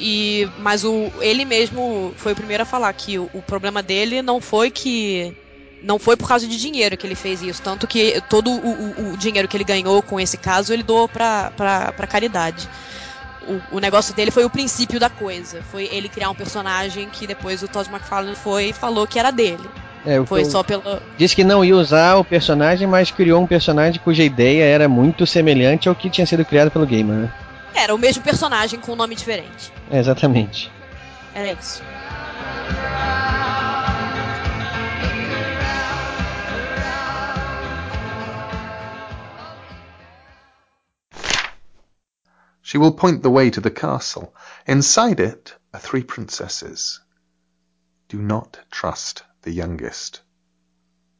[0.00, 4.22] E, mas o, ele mesmo foi o primeiro a falar que o, o problema dele
[4.22, 5.34] não foi que
[5.82, 9.12] não foi por causa de dinheiro que ele fez isso, tanto que todo o, o,
[9.12, 12.68] o dinheiro que ele ganhou com esse caso ele doou pra, pra, pra caridade.
[13.72, 15.62] O, o, negócio dele foi o princípio da coisa.
[15.70, 19.30] Foi ele criar um personagem que depois o Todd McFarlane foi e falou que era
[19.30, 19.68] dele.
[20.06, 20.82] É, foi só pelo.
[21.16, 25.26] Disse que não ia usar o personagem, mas criou um personagem cuja ideia era muito
[25.26, 27.34] semelhante ao que tinha sido criado pelo gamer, né?
[27.74, 29.72] Era o mesmo personagem com um nome diferente.
[29.90, 30.70] É, exatamente.
[31.34, 31.82] Era isso.
[42.62, 44.34] She will point the way to the castle.
[44.66, 47.00] Inside it are three princesses.
[48.08, 50.22] Do not trust the youngest.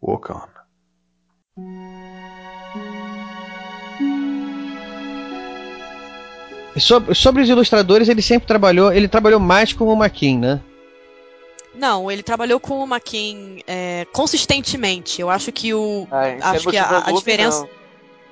[0.00, 0.48] Walk on.
[6.78, 8.92] Sobre, sobre os ilustradores, ele sempre trabalhou.
[8.92, 10.60] Ele trabalhou mais com o Maquin, né?
[11.74, 15.20] Não, ele trabalhou com o Maquin é, consistentemente.
[15.20, 16.06] Eu acho que o.
[16.10, 17.60] Ah, acho que a, a diferença.
[17.60, 17.78] Não.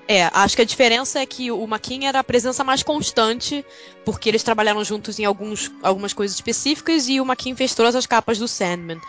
[0.09, 3.65] É, acho que a diferença é que o Maquin era a presença mais constante,
[4.05, 8.07] porque eles trabalharam juntos em alguns, algumas coisas específicas e o Maquin fez todas as
[8.07, 9.01] capas do Sandman.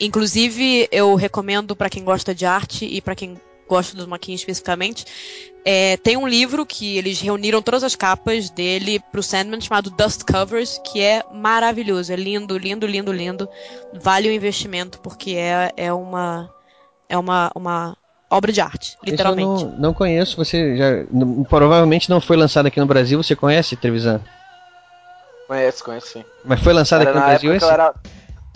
[0.00, 3.38] Inclusive, eu recomendo para quem gosta de arte e para quem
[3.68, 5.04] gosta do Maquin especificamente,
[5.64, 10.24] é, tem um livro que eles reuniram todas as capas dele pro Sandman chamado Dust
[10.24, 13.48] Covers, que é maravilhoso, é lindo, lindo, lindo, lindo.
[14.02, 16.50] Vale o investimento porque é, é uma
[17.08, 17.96] é uma, uma
[18.30, 19.62] obra de arte, literalmente.
[19.62, 23.36] eu não, não conheço, você já não, provavelmente não foi lançado aqui no Brasil, você
[23.36, 24.20] conhece Trevisan?
[25.46, 26.24] Conheço, conheço sim.
[26.44, 27.66] Mas foi lançado era aqui no Brasil esse?
[27.66, 27.94] Era...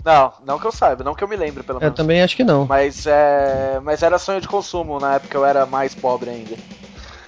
[0.05, 1.91] Não, não que eu saiba, não que eu me lembre, pelo menos.
[1.91, 2.67] Eu também acho que não.
[2.67, 3.79] Mas, é...
[3.81, 6.55] Mas era sonho de consumo, na época eu era mais pobre ainda.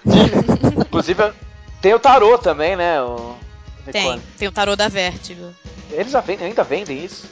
[0.85, 1.33] Inclusive,
[1.81, 3.01] tem o tarô também, né?
[3.01, 3.35] O...
[3.91, 5.51] Tem, tem o tarô da Vertigo.
[5.89, 7.25] Eles ainda vendem isso?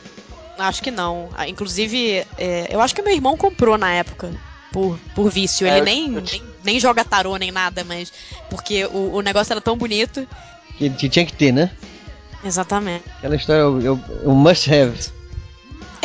[0.57, 1.29] Acho que não.
[1.37, 2.67] Ah, inclusive, é...
[2.71, 4.31] eu acho que meu irmão comprou na época
[4.71, 5.67] por, por vício.
[5.67, 6.21] É, Ele nem, eu...
[6.21, 8.11] nem, nem, joga tarô nem nada, mas.
[8.49, 10.27] Porque o, o negócio era tão bonito.
[10.77, 11.69] Que, que tinha que ter, né?
[12.43, 13.03] Exatamente.
[13.17, 15.14] Aquela história, eu, eu must have.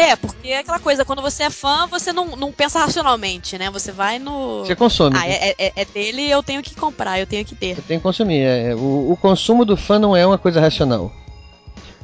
[0.01, 3.71] É, porque é aquela coisa, quando você é fã, você não, não pensa racionalmente, né?
[3.71, 4.65] Você vai no.
[4.65, 5.15] Você consome.
[5.19, 7.75] Ah, é, é, é dele, eu tenho que comprar, eu tenho que ter.
[7.75, 8.41] Você tem que consumir.
[8.41, 11.13] É, o, o consumo do fã não é uma coisa racional.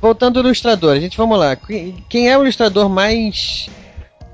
[0.01, 1.57] Voltando ao ilustrador, a gente vamos lá.
[1.57, 3.69] Quem é o ilustrador mais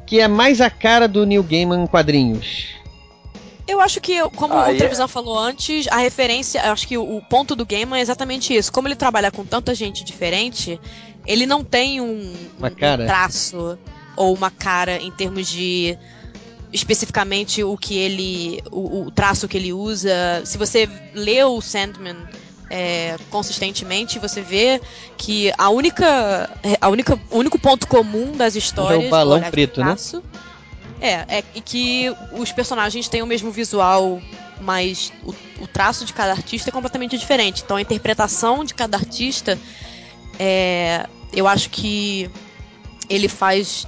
[0.06, 2.82] que é mais a cara do Neil Gaiman em quadrinhos?
[3.66, 7.22] Eu acho que, como ah, o Trevisan falou antes, a referência, eu acho que o,
[7.22, 8.72] ponto do Gaiman é exatamente isso.
[8.72, 10.80] Como ele trabalha com tanta gente diferente,
[11.26, 13.78] ele não tem um, um traço
[14.16, 15.96] ou uma cara em termos de
[16.72, 18.62] especificamente o que ele.
[18.70, 20.42] O, o, traço que ele usa.
[20.44, 22.16] Se você lê o Sandman
[22.70, 24.80] é, consistentemente, você vê
[25.16, 26.50] que a única,
[26.80, 29.94] a única, o único ponto comum das histórias é o balão preto, né?
[31.00, 34.22] É, é que os personagens têm o mesmo visual,
[34.60, 37.62] mas o, o, traço de cada artista é completamente diferente.
[37.64, 39.58] Então a interpretação de cada artista,
[40.38, 42.30] é, eu acho que
[43.08, 43.86] ele faz.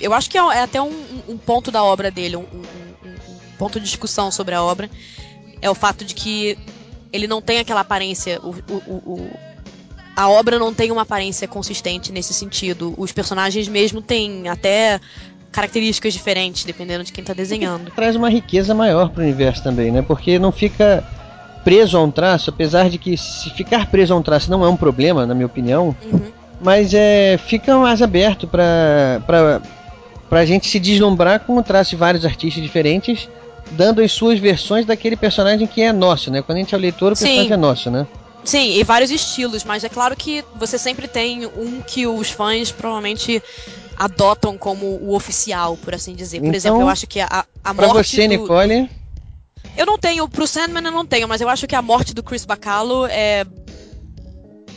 [0.00, 0.92] Eu acho que é, é até um,
[1.28, 4.90] um, ponto da obra dele, um, um, um ponto de discussão sobre a obra,
[5.62, 6.58] é o fato de que
[7.12, 8.40] ele não tem aquela aparência.
[8.42, 9.30] O, o, o,
[10.14, 12.94] a obra não tem uma aparência consistente nesse sentido.
[12.96, 15.00] Os personagens mesmo têm até
[15.50, 17.90] características diferentes, dependendo de quem está desenhando.
[17.90, 20.02] Traz uma riqueza maior para o universo também, né?
[20.02, 21.02] Porque não fica
[21.66, 24.68] preso a um traço, apesar de que se ficar preso a um traço não é
[24.68, 26.30] um problema, na minha opinião, Uhum.
[26.60, 29.60] mas é, fica mais aberto para pra,
[30.30, 33.28] pra gente se deslumbrar com o traço de vários artistas diferentes,
[33.72, 36.40] dando as suas versões daquele personagem que é nosso, né?
[36.40, 37.24] Quando a gente é o leitor, o Sim.
[37.24, 38.06] personagem é nosso, né?
[38.44, 42.70] Sim, e vários estilos, mas é claro que você sempre tem um que os fãs
[42.70, 43.42] provavelmente
[43.98, 46.38] adotam como o oficial, por assim dizer.
[46.38, 48.28] Por Então, exemplo, eu acho que a, a Pra morte você, do...
[48.28, 48.88] Nicole,
[49.76, 52.22] Eu não tenho, pro Sandman eu não tenho, mas eu acho que a morte do
[52.22, 53.44] Chris Bacalo é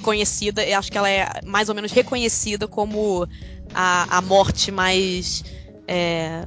[0.04, 3.28] conhecida, eu acho que ela é mais ou menos reconhecida como
[3.74, 5.44] a, a morte mais
[5.88, 6.46] é,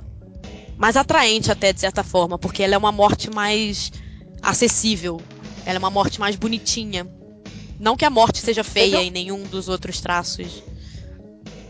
[0.76, 3.92] mais atraente até de certa forma, porque ela é uma morte mais
[4.42, 5.20] acessível,
[5.64, 7.06] ela é uma morte mais bonitinha.
[7.78, 10.62] Não que a morte seja feia em nenhum dos outros traços.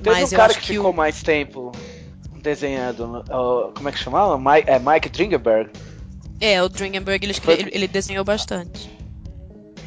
[0.02, 1.72] Teve Mas um eu cara acho que, que ficou o- mais tempo
[2.42, 3.24] desenhando.
[3.30, 4.38] ó, como é que chamava?
[4.38, 5.70] Mike, é Mike Dringenberg.
[6.44, 8.90] É, o Dringenberg ele, escre- ele, ele desenhou bastante.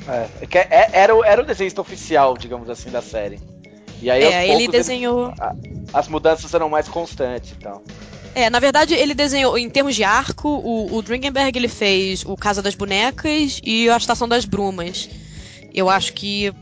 [0.07, 3.39] É, que é- era, o- era o desenhista oficial, digamos assim, da série.
[4.01, 5.33] E aí, É, ele desenhou.
[5.37, 5.53] a-
[5.93, 7.83] as mudanças eram mais constantes e tal.
[8.33, 12.37] É, na verdade, ele desenhou, em termos de arco, o, o Dringenberg ele fez o
[12.37, 15.09] Casa das Bonecas e a Estação das Brumas.
[15.73, 16.53] Eu acho que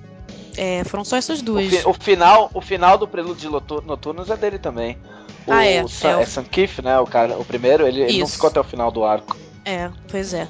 [0.58, 1.68] é, foram só essas O, duas.
[1.68, 4.98] fi- o final, o final do Prelúdio de Noturnos é dele também.
[5.46, 6.98] O Ah, é, Sam, é o- é Sam Keith, né?
[7.00, 9.36] O, cara, o primeiro, ele, ele não ficou até o final do arco.
[9.66, 10.48] É, pois é.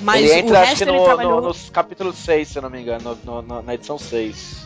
[0.00, 1.40] Mas ele o entra, acho que no, trabalhou.
[1.40, 4.56] no, nos capítulo 6, se eu não me engano, no- no- na edição 6.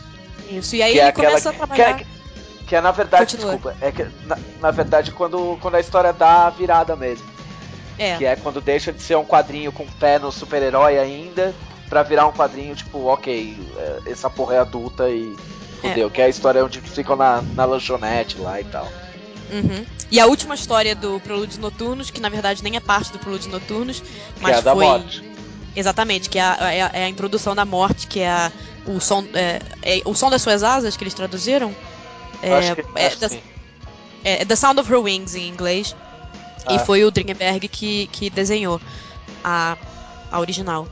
[0.49, 1.95] Isso, e aí que ele é começa a que- trabalhar.
[1.95, 2.05] Que é,
[2.67, 3.53] que é, na verdade, Continua.
[3.53, 7.25] desculpa, é que na, na verdade quando, quando a história dá a virada mesmo.
[7.97, 8.17] É.
[8.17, 11.53] Que é quando deixa de ser um quadrinho com pé no super-herói ainda,
[11.87, 13.57] pra virar um quadrinho tipo, ok,
[14.05, 15.33] é, essa porra é adulta e
[15.81, 16.09] fudeu.
[16.09, 18.87] Que é a história onde ficam na, na lanchonete lá e tal.
[19.51, 19.85] Uhum.
[20.09, 23.51] E a última história do Prelúdios Noturnos, que na verdade nem é parte do Prelúdios
[23.51, 24.01] Noturnos,
[24.39, 24.85] mas que é a da foi.
[24.85, 25.23] morte.
[25.75, 28.51] Exatamente, que é a, é a- é a introdução da morte, que é a-
[28.85, 29.23] o som.
[29.33, 31.73] É, é o som das suas asas que eles traduziram.
[32.41, 33.41] É, acho que, é acho sim.
[34.23, 35.95] é The Sound of Her Wings em inglês.
[36.69, 36.79] E Ah.
[36.79, 38.79] foi o Dringenberg que, que desenhou
[39.43, 39.77] a,
[40.31, 40.87] a original.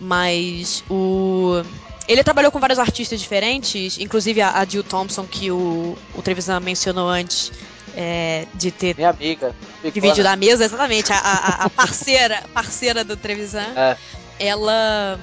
[0.00, 1.62] Mas o.
[2.10, 6.58] Ele trabalhou com vários artistas diferentes, inclusive a, a Jill Thompson, que o, o Trevisan
[6.58, 7.52] mencionou antes,
[7.96, 9.54] é, de ter Minha amiga.
[9.94, 13.72] dividido a mesa, exatamente, a, a, a parceira, parceira do Trevisan.
[13.76, 13.96] É.
[14.40, 15.20] Ela.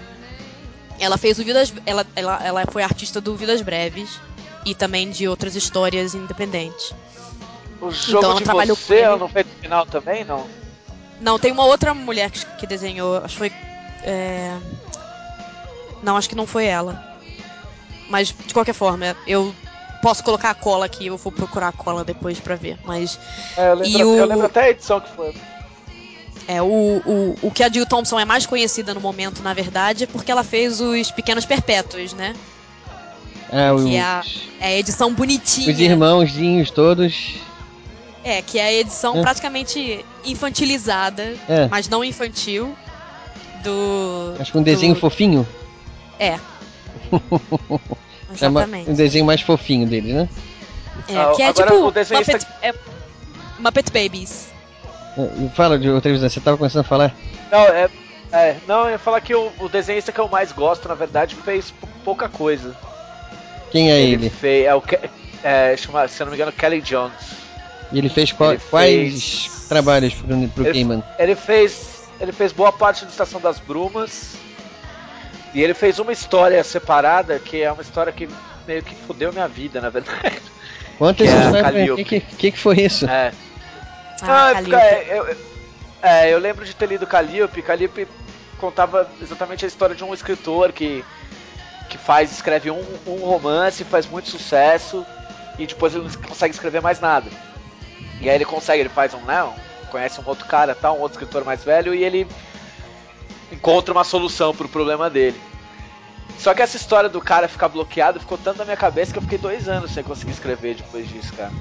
[0.98, 1.74] Ela fez o Vidas.
[1.86, 4.22] Ela, ela, ela foi artista do Vidas Breves
[4.66, 6.94] e também de outras histórias independentes.
[7.82, 10.48] O jogo Então ela de trabalhou com você, ela não fez final também, não?
[11.20, 13.52] Não, tem uma outra mulher que, que desenhou, acho que foi.
[14.04, 14.58] é,
[16.04, 17.04] Não, acho que não foi ela.
[18.10, 19.54] Mas, de qualquer forma, eu
[20.02, 22.78] posso colocar a cola aqui, eu vou procurar a cola depois pra ver.
[22.86, 23.20] Mas
[23.58, 25.34] É, eu, lembro, E o- eu lembro até a edição que foi.
[26.48, 26.66] é, o,
[27.06, 30.32] o, o que a Jill Thompson é mais conhecida no momento, na verdade, é porque
[30.32, 32.34] ela fez os Pequenos Perpétuos, né?
[33.52, 34.24] é, o- Que é a,
[34.62, 35.72] é a edição bonitinha.
[35.74, 37.36] os irmãozinhos todos.
[38.24, 39.22] É, que é a edição É.
[39.22, 41.68] praticamente infantilizada, É.
[41.70, 42.76] mas não infantil,
[43.64, 44.36] do.
[44.40, 45.48] Acho que um desenho do- fofinho.
[46.20, 46.38] É.
[48.30, 48.90] É Exatamente.
[48.90, 50.28] um desenho mais fofinho deles, né?
[51.08, 52.74] É, Ah, que é agora tipo o desenhista- Muppet, é,
[53.58, 54.48] Muppet Babies.
[55.18, 57.16] É, Fala de outra vez, você tava começando a falar?
[57.50, 57.90] Não, é.
[58.34, 61.36] É, não, eu ia falar que o, o desenhista que eu mais gosto, na verdade,
[61.36, 62.76] fez pou- pouca coisa.
[63.72, 64.30] Quem é ele?
[64.30, 64.66] fez.
[64.68, 65.10] É o Ke-
[65.42, 67.14] é, chama, se eu não me engano, Kelly Jones.
[67.94, 71.04] E ele fez qual- Ele quais fez- trabalhos pro, pro Ele- Gaiman?
[71.18, 72.02] Ele fez.
[72.20, 74.34] Ele fez boa parte da Estação das Brumas.
[75.54, 78.28] E ele fez uma história separada, que é uma história que
[78.68, 80.42] meio que fudeu minha vida, na verdade.
[80.98, 81.92] Conta que essa é.
[81.92, 83.10] O que, que, que foi isso?
[83.10, 83.32] É.
[84.22, 85.38] Ah, Ah, é é, eu,
[86.02, 87.62] é, eu lembro de ter lido Calliope.
[87.62, 88.08] Calliope
[88.58, 91.06] contava exatamente a história de um escritor que,
[91.90, 95.06] que faz, escreve um, um romance, faz muito sucesso
[95.58, 97.30] e depois ele não consegue escrever mais nada.
[98.20, 99.54] E aí ele consegue, ele faz um, não,
[99.92, 102.28] conhece um outro cara, tal, um outro escritor mais velho e ele
[103.52, 105.40] encontra uma solução pro problema dele.
[106.40, 109.24] Só que essa história do cara ficar bloqueado ficou tanto na minha cabeça que eu
[109.24, 111.52] fiquei dois anos sem conseguir escrever depois disso, cara.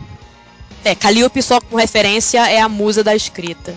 [0.85, 3.75] É, Calliope só com referência é a musa da escrita.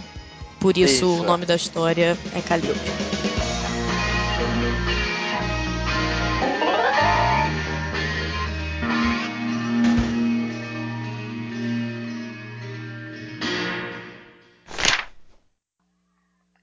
[0.59, 3.28] Por isso, Isso, o nome da história é Calliope.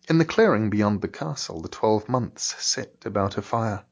[0.08, 3.84] In the clearing beyond the castle, the twelve months sit about a fire,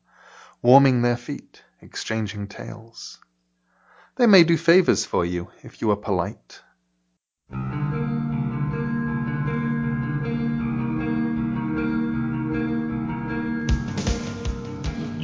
[0.63, 3.19] warming their feet, exchanging tales.
[4.17, 6.61] They may do favors for you if you are polite.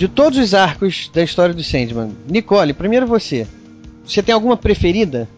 [0.00, 3.46] de todos os arcos da história do Sandman, Nicole, primeiro você.
[4.02, 5.28] Você tem alguma preferida?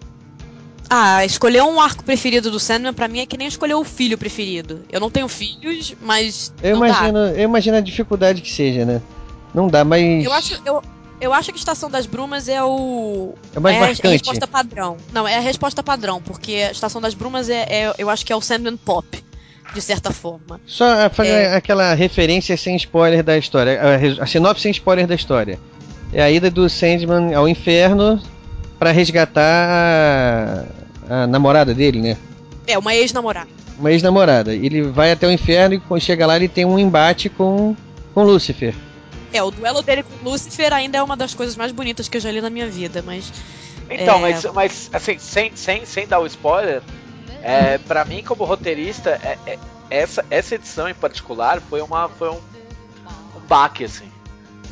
[0.94, 4.18] Ah, escolher um arco preferido do Sandman pra mim é que nem escolher o filho
[4.18, 4.82] preferido.
[4.92, 6.52] Eu não tenho filhos, mas.
[6.62, 7.32] Eu imagino, dá.
[7.32, 9.00] eu imagino a dificuldade que seja, né?
[9.54, 10.22] Não dá, mas.
[10.22, 10.82] Eu acho, eu,
[11.18, 13.32] eu acho que Estação das Brumas é o.
[13.56, 14.06] É mais a- marcante.
[14.06, 14.98] a resposta padrão.
[15.14, 18.30] Não, é a resposta padrão, porque a Estação das Brumas é, é- eu acho que
[18.32, 19.24] é o Sandman Pop,
[19.72, 20.60] de certa forma.
[20.66, 21.54] Só fazer É.
[21.56, 23.80] aquela referência sem spoiler da história.
[23.80, 25.58] A, a sinopse sem spoiler da história.
[26.12, 28.20] É a ida do Sandman ao inferno
[28.78, 30.66] pra resgatar
[31.08, 32.16] a, namorada dele, né?
[32.66, 33.48] É, uma ex-namorada.
[33.78, 34.54] Uma ex-namorada.
[34.54, 37.74] Ele vai até o inferno e quando chega lá ele tem um embate com,
[38.14, 38.74] com Lúcifer.
[39.32, 42.20] É, o duelo dele com Lucifer ainda é uma das coisas mais bonitas que eu
[42.20, 43.32] já li na minha vida, mas.
[43.90, 44.20] Então, É.
[44.32, 46.82] mas, mas assim, sem, sem, sem dar o spoiler,
[47.42, 49.58] é, para mim como roteirista, é- é-
[49.90, 52.38] essa, essa edição em particular foi uma foi um,
[53.36, 54.06] um baque assim,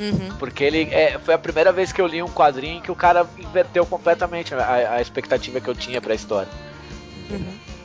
[0.00, 0.30] Uhum.
[0.38, 3.26] porque ele é, foi a primeira vez que eu li um quadrinho que o cara
[3.38, 6.48] inverteu completamente a, a expectativa que eu tinha pra história.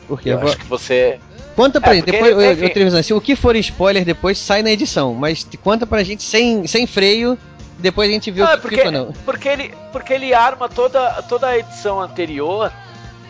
[0.08, 1.20] Porque Eu eu vou- acho que você
[1.56, 2.64] Conta pra É, gente, depois, ele- eu, enfim.
[2.64, 6.04] eu, Trevisan, se o que for spoiler depois sai na edição, mas te- conta pra
[6.04, 7.38] gente sem, sem freio,
[7.80, 9.14] depois a gente vê Não, o é que porque, fica não.
[9.24, 12.70] porque ele porque ele arma toda toda a edição anterior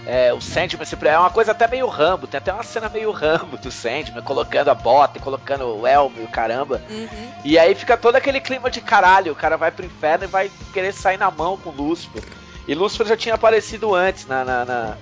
[0.05, 3.11] é, o Sandman sempre é uma coisa até meio Rambo, tem até uma cena meio
[3.11, 6.81] Rambo do Sandman, colocando a bota e colocando o elmo e o caramba.
[6.89, 7.31] Uhum.
[7.43, 10.51] E aí fica todo aquele clima de caralho, o cara vai pro inferno e vai
[10.73, 12.23] querer sair na mão com Lúcifer.
[12.67, 14.43] E Lúcifer já tinha aparecido antes na.
[14.43, 14.97] na, na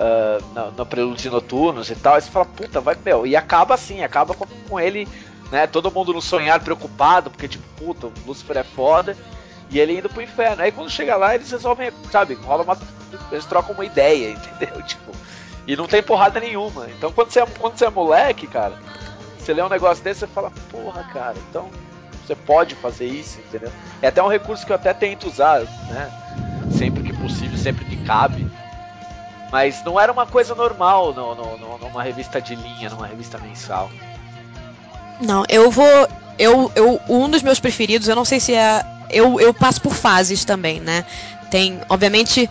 [0.00, 3.74] ah, na- no Prelúdio Noturnos e tal, aí você fala, puta, vai, meu, e acaba
[3.74, 5.06] assim, acaba com, com ele,
[5.52, 9.14] né, todo mundo no sonhar preocupado, porque tipo, puta, o Lúcifer é foda,
[9.70, 10.62] e ele indo pro inferno.
[10.62, 12.78] Aí quando chega lá, eles resolvem, sabe, rola uma.
[13.30, 14.82] Eles trocam uma ideia, entendeu?
[14.82, 15.12] Tipo,
[15.66, 16.86] e não tem porrada nenhuma.
[16.90, 18.74] Então quando você é, quando você é moleque, cara,
[19.38, 21.68] você lê um negócio desse, você fala, porra, cara, então
[22.26, 23.72] você pode fazer isso, entendeu?
[24.02, 26.10] É até um recurso que eu até tento usar, né?
[26.70, 28.46] Sempre que possível, sempre que cabe.
[29.50, 33.36] Mas não era uma coisa normal no, no- no- numa revista de linha, numa revista
[33.38, 33.90] mensal.
[35.20, 35.84] Não, eu vou.
[36.38, 38.84] Eu, eu, um dos meus preferidos, eu não sei se é.
[39.12, 41.04] Eu, eu passo por fases também, né?
[41.50, 42.48] Tem, obviamente,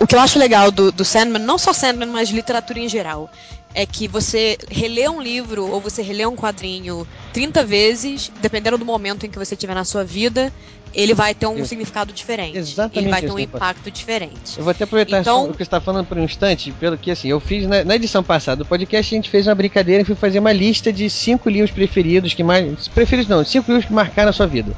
[0.00, 3.30] o que eu acho legal do, do Sandman, não só Sandman, mas literatura em geral,
[3.74, 8.84] é que você relê um livro ou você relê um quadrinho 30 vezes, dependendo do
[8.84, 10.52] momento em que você estiver na sua vida,
[10.94, 12.58] ele vai ter um significado diferente.
[12.58, 14.58] Exatamente ele vai ter um impacto diferente.
[14.58, 17.10] Eu vou até aproveitar Então- o que você está falando por um instante, pelo que
[17.10, 20.04] assim, eu fiz na, na edição passada do podcast, a gente fez uma brincadeira e
[20.04, 22.88] fui fazer uma lista de cinco livros preferidos que mais.
[22.88, 24.74] Preferidos não, cinco livros que marcaram a sua vida.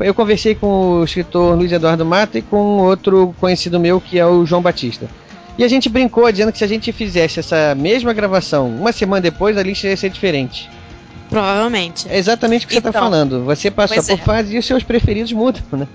[0.00, 4.26] Eu conversei com o escritor Luiz Eduardo Mata e com outro conhecido meu que é
[4.26, 5.08] o João Batista.
[5.58, 9.20] E a gente brincou dizendo que se a gente fizesse essa mesma gravação uma semana
[9.20, 10.70] depois, a lista ia ser diferente.
[11.28, 12.08] Provavelmente.
[12.08, 13.44] É exatamente o que você está Então, falando.
[13.44, 14.24] Você passou pois por é.
[14.24, 15.88] fase e os seus preferidos mudam, né?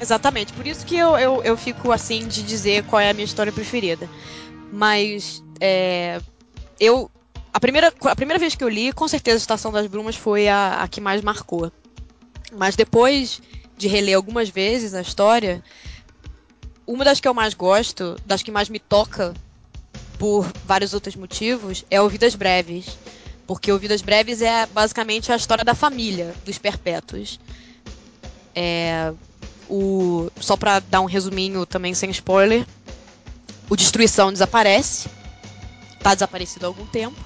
[0.00, 3.24] Exatamente, por isso que eu, eu, eu fico assim de dizer qual é a minha
[3.24, 4.08] história preferida.
[4.72, 6.20] Mas é,
[6.78, 7.10] eu.
[7.52, 10.80] A primeira, a primeira vez que eu li, com certeza, Estação das Brumas foi a,
[10.82, 11.72] a que mais marcou.
[12.52, 13.40] Mas depois
[13.76, 15.62] de reler algumas vezes a história,
[16.86, 19.34] uma das que eu mais gosto, das que mais me toca
[20.18, 22.98] por vários outros motivos, é o Vidas Breves.
[23.46, 27.38] Porque o Vidas Breves é basicamente a história da família dos perpétuos.
[28.54, 29.12] É,
[29.68, 32.66] o só pra dar um resuminho também sem spoiler,
[33.68, 35.08] o Destruição desaparece,
[36.00, 37.16] tá desaparecido há algum tempo,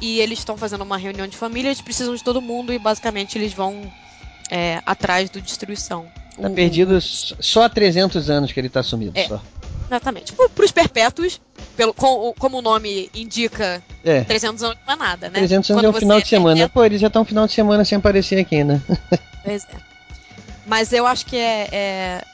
[0.00, 3.38] e eles estão fazendo uma reunião de família, eles precisam de todo mundo e basicamente
[3.38, 3.90] eles vão
[4.52, 6.06] é, atrás do Destruição.
[6.40, 9.18] Tá O- perdido só há 300 anos que ele tá sumido.
[9.18, 9.26] É.
[9.28, 9.40] Só.
[9.86, 10.32] Exatamente.
[10.32, 11.40] Pro, pros perpétuos,
[11.76, 14.22] pelo, com- como o nome indica, É.
[14.24, 15.38] 300 anos não é nada, né?
[15.38, 16.56] 300 anos Quando é um final de semana.
[16.56, 18.80] perpétuo- Pô, eles já estão um final de semana sem aparecer aqui, né?
[19.44, 19.76] Pois é.
[20.66, 22.24] Mas eu acho que é, é,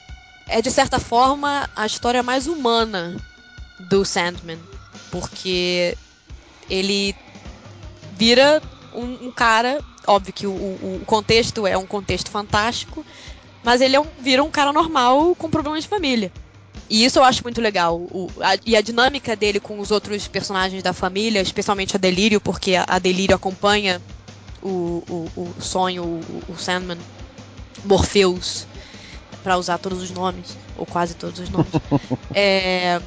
[0.47, 3.15] é, de certa forma, a história mais humana
[3.79, 4.59] do Sandman.
[5.11, 5.97] Porque
[6.69, 7.15] ele
[8.15, 8.61] vira
[8.93, 9.79] um, um cara.
[10.09, 13.05] Óbvio que o, o- contexto é um contexto fantástico,
[13.63, 16.31] mas ele é um- vira um cara normal com problemas de família.
[16.89, 17.95] E isso eu acho muito legal.
[17.97, 22.41] O- a- e a dinâmica dele com os outros personagens da família, especialmente a Delírio,
[22.41, 24.01] porque a, a Delírio acompanha
[24.61, 26.97] o, o, o sonho, o, o Sandman,
[27.85, 28.65] Morpheus,
[29.43, 31.71] para usar todos os nomes, ou quase todos os nomes.
[32.33, 32.99] É,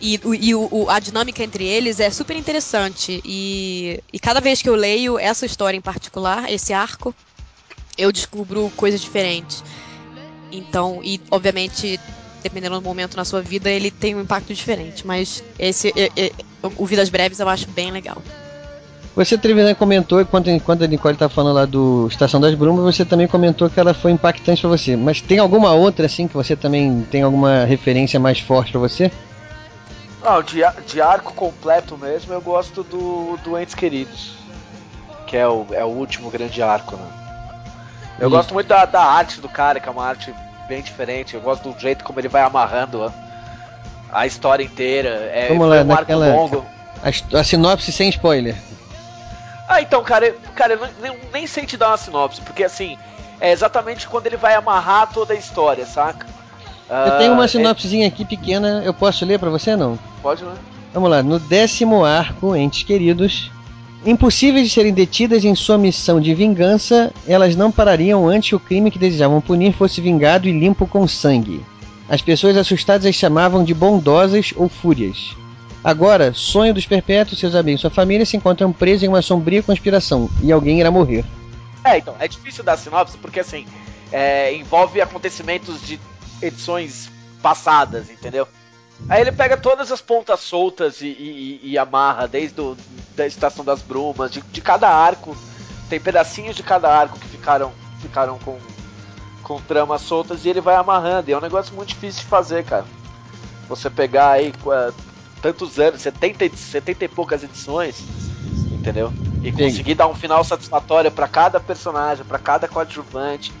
[0.00, 3.20] e e o- o- a dinâmica entre eles é super interessante.
[3.24, 7.14] E, e cada vez que eu leio essa história em particular, esse arco,
[7.96, 9.62] eu descubro coisas diferentes.
[10.52, 11.98] Então, e obviamente,
[12.42, 15.06] dependendo do momento na sua vida, ele tem um impacto diferente.
[15.06, 16.32] Mas esse, é- é-
[16.76, 18.22] o Vidas Breves eu acho bem legal.
[19.14, 23.02] Você, Trevisan, comentou, enquanto, enquanto a Nicole tá falando lá do Estação das Brumas, você
[23.02, 24.94] também comentou que ela foi impactante pra você.
[24.94, 29.10] Mas tem alguma outra, assim, que você também tem alguma referência mais forte pra você?
[30.26, 34.32] Não, de, de arco completo mesmo, eu gosto do, do Entes Queridos.
[35.24, 37.06] Que é o, é o último grande arco, né?
[38.18, 38.36] Eu Isso.
[38.36, 40.34] gosto muito da, da arte do cara, que é uma arte
[40.66, 41.34] bem diferente.
[41.34, 43.12] Eu gosto do jeito como ele vai amarrando a,
[44.10, 45.30] a história inteira.
[45.32, 46.66] É, Vamos lá, um arco longo.
[47.04, 48.56] A, a sinopse sem spoiler.
[49.68, 52.98] Ah, então, cara, cara, eu nem, nem sei te dar uma sinopse, porque assim,
[53.40, 56.26] é exatamente quando ele vai amarrar toda a história, saca?
[56.88, 59.98] Eu tenho Ah, uma é- sinopsezinha aqui pequena, eu posso ler pra você não?
[60.22, 60.54] pode, né?
[60.94, 63.50] Vamos lá, no décimo arco, entes queridos,
[64.04, 68.60] impossíveis de serem detidas em sua missão de vingança, elas não parariam antes que o
[68.60, 71.60] crime que desejavam punir fosse vingado e limpo com sangue.
[72.08, 75.36] As pessoas assustadas as chamavam de bondosas ou fúrias.
[75.82, 79.62] Agora, sonho dos perpétuos, seus amigos e sua família se encontram presos em uma sombria
[79.62, 81.24] conspiração e alguém irá morrer.
[81.84, 83.66] É, então, é difícil dar sinopse porque assim,
[84.12, 86.00] é, envolve acontecimentos de
[86.40, 87.10] edições
[87.42, 88.46] passadas, entendeu?
[89.08, 92.76] Aí ele pega todas as pontas soltas e, e- e amarra, desde o,
[93.14, 95.36] da Estação das Brumas, de, de cada arco.
[95.88, 98.58] Tem pedacinhos de cada arco que ficaram, ficaram com,
[99.42, 101.30] com tramas soltas e ele vai amarrando.
[101.30, 102.84] E é um negócio muito difícil de fazer, cara.
[103.68, 104.92] Você pegar aí eh,
[105.40, 108.02] tantos anos, 70, e- 70 e poucas edições,
[108.72, 109.12] entendeu?
[109.42, 109.56] E Sim.
[109.64, 113.52] conseguir dar um final satisfatório pra cada personagem, pra cada coadjuvante,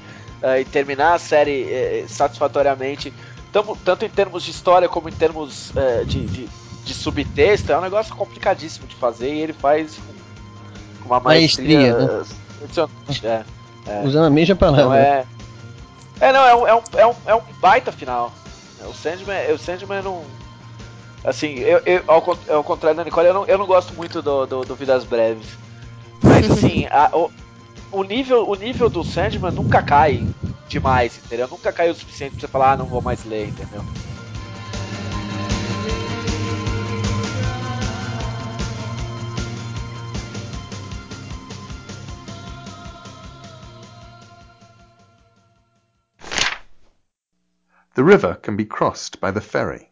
[0.42, 3.12] eh, e terminar a série eh, satisfatoriamente,
[3.52, 6.48] tamo- tanto em termos de história como em termos eh, de, de,
[6.84, 9.98] de subtexto, é um negócio complicadíssimo de fazer e ele faz
[11.00, 11.94] com, uma maestria.
[11.94, 12.24] Maestria, né?
[13.24, 13.44] é.
[13.88, 14.02] É.
[14.04, 14.98] Usando a mesma Então palavra.
[14.98, 15.26] é.
[16.18, 18.32] É, não, é um, é um, é um, é um baita final.
[18.84, 20.24] O Sandman, o Sandman não.
[21.24, 22.22] Assim, eu, eu, ao,
[22.56, 25.46] ao contrário da Nicole, eu não, eu não gosto muito do, do, do Vidas Breves.
[26.22, 27.30] Mas assim, a- o,
[27.92, 30.26] o, nível, o nível do Sandman nunca cai
[30.68, 31.48] demais, entendeu?
[31.48, 33.84] Nunca cai o suficiente pra você falar, ah, não vou mais ler, entendeu?
[47.94, 49.90] The river can be crossed by the ferry.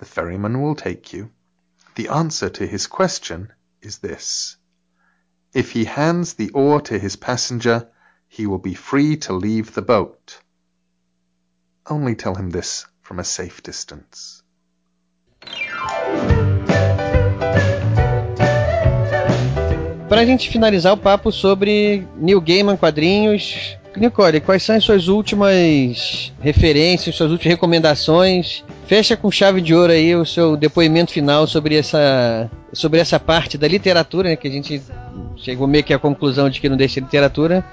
[0.00, 1.30] The ferryman will take you.
[1.94, 4.58] The answer to his question is this.
[5.56, 7.88] If he hands the oar to his passenger,
[8.28, 10.38] he will be free to leave the boat.
[11.88, 14.42] Only tell him this from a safe distance.
[20.10, 26.32] Pra gente finalizar o papo sobre New Gaiman quadrinhos, Nicole, quais são as suas últimas
[26.40, 28.64] referências, suas últimas recomendações?
[28.86, 33.56] Fecha com chave de ouro aí o seu depoimento final sobre essa, sobre essa parte
[33.56, 34.82] da literatura, né, que a gente
[35.36, 37.64] chegou meio que à conclusão de que não deixa literatura.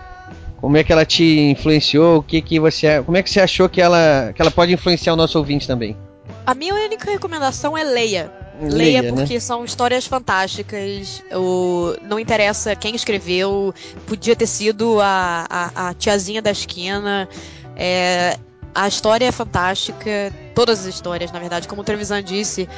[0.57, 2.19] Como é que ela te influenciou?
[2.19, 5.13] O que que você, como é que você achou que ela, que ela pode influenciar
[5.13, 5.97] o nosso ouvinte também?
[6.45, 8.42] A minha única recomendação é leia.
[8.61, 9.11] Leia, Leia, né?
[9.11, 11.23] porque são histórias fantásticas.
[11.31, 13.73] O, não interessa quem escreveu,
[14.05, 17.27] podia ter sido a, a, a tiazinha da esquina.
[17.75, 18.37] É,
[18.75, 21.67] a história é fantástica, todas as histórias, na verdade.
[21.67, 22.69] Como o Trevisan disse,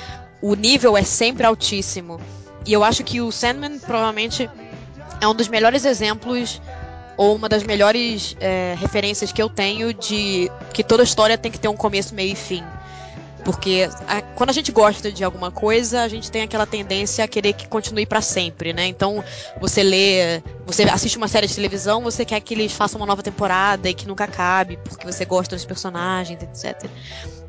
[0.41, 2.19] o nível é sempre altíssimo.
[2.65, 4.49] E eu acho que o Sandman provavelmente
[5.21, 6.61] é um dos melhores exemplos
[7.17, 11.59] ou uma das melhores é, referências que eu tenho de que toda história tem que
[11.59, 12.63] ter um começo, meio e fim.
[13.45, 17.27] Porque a- quando a gente gosta de alguma coisa, a gente tem aquela tendência a
[17.27, 18.87] querer que continue pra sempre, né?
[18.87, 19.23] Então,
[19.61, 23.21] você lê, você assiste uma série de televisão, você quer que eles façam uma nova
[23.21, 26.89] temporada e que nunca acabe, porque você gosta dos personagens, etc.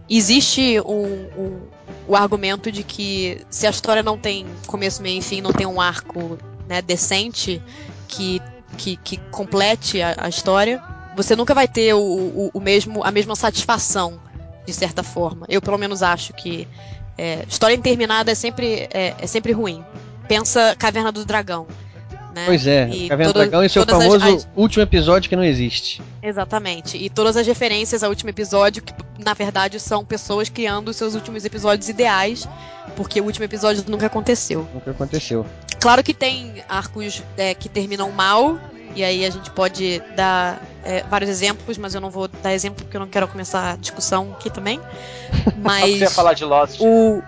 [0.08, 1.60] Existe um, um-
[2.06, 5.66] o argumento de que se a história não tem começo, meio e fim, não tem
[5.66, 6.38] um arco
[6.68, 7.60] né, decente
[8.06, 8.40] que,
[8.76, 10.80] que, que complete a, a história,
[11.16, 14.20] você nunca vai ter o, o, o mesmo, a mesma satisfação
[14.66, 15.47] de certa forma.
[15.48, 16.66] Eu pelo menos acho que
[17.16, 19.84] é, história interminada é sempre, é, é sempre ruim.
[20.28, 21.66] Pensa Caverna do Dragão.
[22.34, 22.43] Né?
[22.44, 25.30] Pois é, E Caverna do toda- Dragão e seu todas as- famoso as- último episódio
[25.30, 26.02] que não existe.
[26.22, 26.98] Exatamente.
[26.98, 28.93] E todas as referências ao último episódio, que
[29.24, 32.47] na verdade são pessoas criando os seus últimos episódios ideais,
[32.94, 34.68] porque o último episódio nunca aconteceu.
[34.74, 35.47] Nunca aconteceu.
[35.80, 38.59] Claro que tem arcos é, que terminam mal,
[38.97, 42.82] e aí a gente pode dar é, vários exemplos, mas eu não vou dar exemplo
[42.82, 44.81] porque eu não quero começar a discussão aqui também.
[45.62, 45.98] Mas.
[45.98, 46.81] você ia falar de Lost.
[46.81, 47.23] O...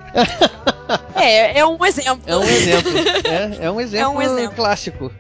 [1.15, 2.23] é, é um exemplo.
[2.27, 2.93] É um exemplo.
[3.27, 4.57] é, é um exemplo, É um exemplo.
[4.57, 5.13] clássico.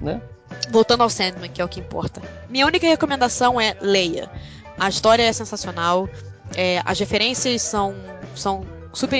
[0.00, 0.20] Né?
[0.68, 2.20] Voltando ao Sandman, que é o que importa.
[2.48, 4.28] Minha única recomendação é leia.
[4.76, 6.08] A história é sensacional,
[6.56, 7.94] é, as referências são,
[8.34, 9.16] são super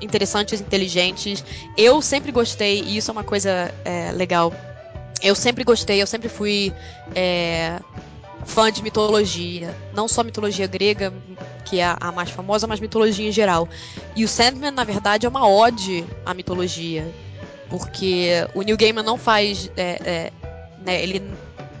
[0.00, 1.44] interessantes, inteligentes.
[1.76, 4.52] Eu sempre gostei, e isso é uma coisa é, legal.
[5.22, 6.72] Eu sempre gostei, eu sempre fui
[7.14, 7.80] é,
[8.44, 9.74] fã de mitologia.
[9.94, 11.12] Não só mitologia grega,
[11.64, 13.68] que é a, mais famosa, mas mitologia em geral.
[14.14, 17.06] E o Sandman, na verdade, é uma ode à mitologia.
[17.68, 19.70] Porque o Neil Gaiman não faz.
[19.76, 20.32] é, é,
[20.84, 21.22] né, ele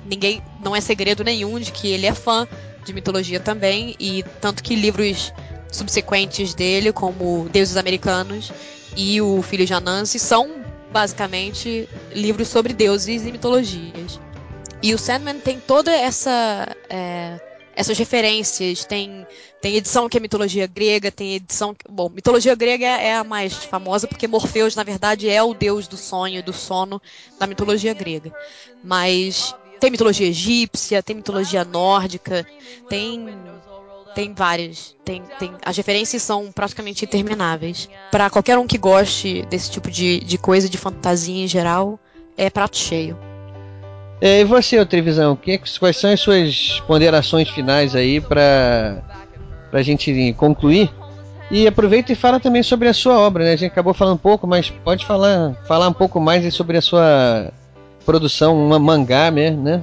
[0.08, 2.46] ninguém não é segredo nenhum de que ele é fã
[2.84, 5.32] de mitologia também e tanto que livros
[5.70, 8.52] subsequentes dele como Deuses Americanos
[8.96, 10.64] e o Filho de Anansi são
[10.96, 14.18] basicamente livros sobre deuses e mitologias.
[14.82, 17.38] E o Sandman tem toda essa é,
[17.74, 18.86] essas referências.
[18.86, 19.26] Tem
[19.60, 24.08] tem edição que é mitologia grega tem edição bom mitologia grega é a mais famosa
[24.08, 27.00] porque Morpheus na verdade é o deus do sonho e do sono
[27.38, 28.32] da mitologia grega.
[28.82, 32.46] Mas tem mitologia egípcia, tem mitologia nórdica,
[32.88, 33.36] tem
[34.16, 34.96] tem várias.
[35.04, 37.86] Tem, tem, as referências são praticamente intermináveis.
[38.10, 42.00] Para qualquer um que goste desse tipo de, de coisa, de fantasia em geral,
[42.34, 43.16] é prato cheio.
[44.18, 49.02] É, e você, ô Trevisão, que, quais são as suas ponderações finais aí para
[49.70, 50.90] a gente concluir?
[51.50, 53.52] E aproveita e fala também sobre a sua obra, né?
[53.52, 56.80] A gente acabou falando um pouco, mas pode falar, falar um pouco mais sobre a
[56.80, 57.52] sua
[58.06, 59.82] produção, uma mangá mesmo, né?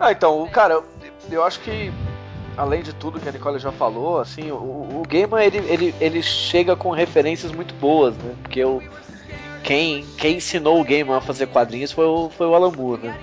[0.00, 0.80] Ah, então, cara,
[1.30, 1.92] eu acho que
[2.56, 6.22] além de tudo que a Nicole já falou, assim, o, o Gaiman ele, ele, ele
[6.22, 8.34] chega com referências muito boas, né?
[8.42, 8.82] Porque eu,
[9.62, 13.18] quem, quem ensinou o Gaiman a fazer quadrinhos foi o, foi o Alan Moore, né?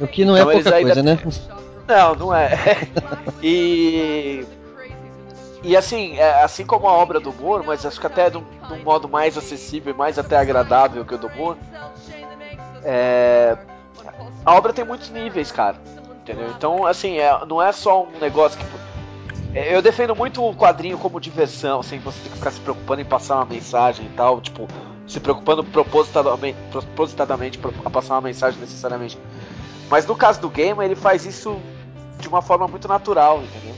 [0.00, 1.18] O que não é Então, eles pouca ainda- coisa, né?
[1.88, 2.50] Não, não é.
[3.42, 4.44] e.
[5.62, 8.44] E assim, é, assim como a obra do Moore, mas acho que até de um,
[8.68, 11.58] de um modo mais acessível e mais até agradável que o do Moore,
[12.84, 13.56] é,
[14.44, 15.76] a obra tem muitos níveis, cara.
[16.28, 16.50] Entendeu?
[16.56, 18.66] Então, assim, é- não é só um negócio que.
[19.58, 23.00] é, Eu defendo muito o quadrinho como diversão, sem você ter que ficar se preocupando
[23.00, 24.68] em passar uma mensagem e tal, tipo,
[25.06, 29.18] se preocupando propositadamente, propositadamente pra pra passar uma mensagem necessariamente.
[29.88, 31.58] Mas no caso do game, ele faz isso
[32.20, 33.74] de uma forma muito natural, entendeu?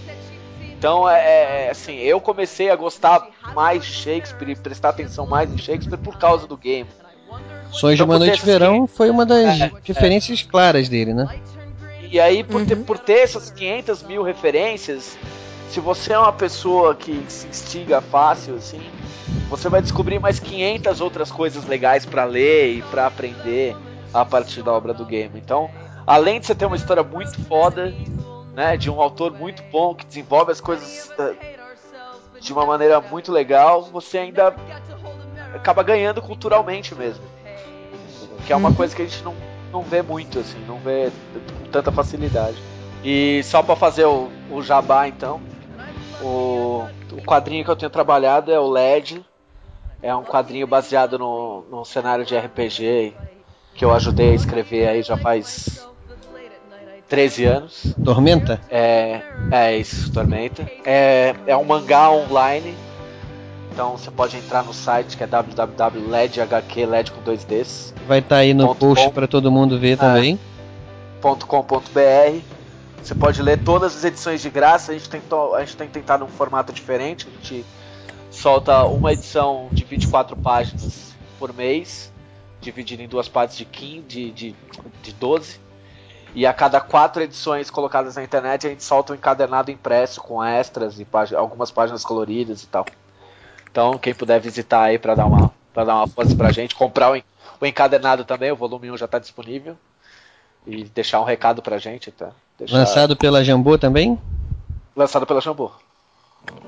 [0.61, 5.53] Então, é, é, assim, eu comecei a gostar mais de Shakespeare e prestar atenção mais
[5.53, 6.89] em Shakespeare por causa do game.
[7.71, 11.15] Sonhos de Então, uma por Noite de Verão foi uma das É, referências claras dele,
[11.15, 11.29] né?
[12.11, 15.17] E aí, por, ter, por ter essas 500 mil referências,
[15.69, 18.83] se você é uma pessoa que se instiga fácil, assim,
[19.49, 23.77] você vai descobrir mais 500 outras coisas legais pra ler e pra aprender
[24.13, 25.39] a partir da obra do game.
[25.39, 25.71] Então,
[26.05, 27.95] além de você ter uma história muito foda,
[28.55, 31.37] né, de um autor muito bom que desenvolve as coisas eh,
[32.41, 34.53] de uma maneira muito legal, você ainda
[35.55, 37.23] acaba ganhando culturalmente mesmo.
[38.45, 39.37] Que é uma coisa que a gente não,
[39.71, 41.13] não vê muito, assim, não vê
[41.71, 42.57] tanta facilidade.
[43.03, 45.41] E só pra fazer o, o jabá, então,
[46.23, 49.25] o, o quadrinho que eu tenho trabalhado é o LED.
[50.03, 53.15] É um quadrinho baseado no, no cenário de RPG
[53.75, 55.87] que eu ajudei a escrever aí já faz
[57.09, 57.97] 13 anos.
[58.05, 58.61] Tormenta?
[58.71, 59.21] É,
[59.51, 60.71] é isso, Tormenta.
[60.85, 62.75] É, é um mangá online.
[63.73, 67.95] Então você pode entrar no site que é www.ledhq, LED com dois Ds.
[68.07, 70.39] Vai estar aí no post para todo mundo ver também.
[71.21, 72.41] .com.br.
[73.03, 74.93] Você pode ler todas as edições de graça.
[74.93, 77.27] A gente, tentou, a gente tem tentado um formato diferente.
[77.27, 77.65] A gente
[78.31, 82.13] solta uma edição de 24 páginas por mês,
[82.61, 84.57] dividido em duas partes de 15, de, de,
[85.03, 85.61] de 12.
[86.35, 90.43] E a cada quatro edições colocadas na internet, a gente solta um encadernado impresso com
[90.43, 92.87] extras e algumas páginas coloridas e tal.
[93.71, 97.13] Então, quem puder visitar aí para dar uma para dar uma força pra gente, comprar
[97.13, 97.23] o,
[97.61, 99.77] o encadernado também, o volume 1 já tá disponível.
[100.67, 102.31] E deixar um recado pra gente, tá?
[102.59, 104.19] Deixar- Lançado pela Jambô também?
[104.95, 105.73] lançado pela Shampoo.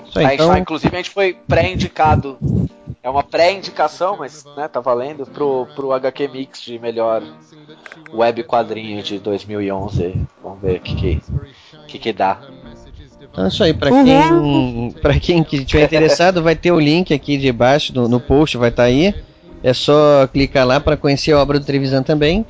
[0.09, 2.39] Isso aí, então, tá- inclusive a gente foi pré-indicado.
[3.02, 7.23] É uma pré-indicação, mas né, tá valendo pro, pro HQ Mix de melhor
[8.12, 10.14] web quadrinho de 2011.
[10.43, 11.23] Vamos ver o que que,
[11.89, 12.39] que que dá.
[13.23, 13.74] então é isso aí.
[13.74, 18.20] Para quem, pra quem que estiver interessado, vai ter o link aqui debaixo no, no
[18.20, 19.14] post, vai estar aí.
[19.62, 22.47] É só clicar lá para conhecer a obra do Trevisan também.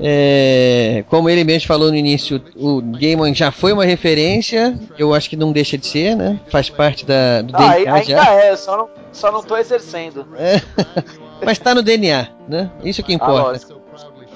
[0.00, 4.78] É, como ele mesmo falou no início, o Gaiman já foi uma referência.
[4.98, 6.38] Eu acho que não deixa de ser, né?
[6.50, 8.32] Faz parte da, do Ah, DNA ainda já.
[8.34, 10.26] é, só não, só não tô exercendo.
[10.38, 10.60] É.
[11.44, 12.70] Mas tá no DNA, né?
[12.84, 13.42] Isso que Ah, importa.
[13.48, 13.80] lógico.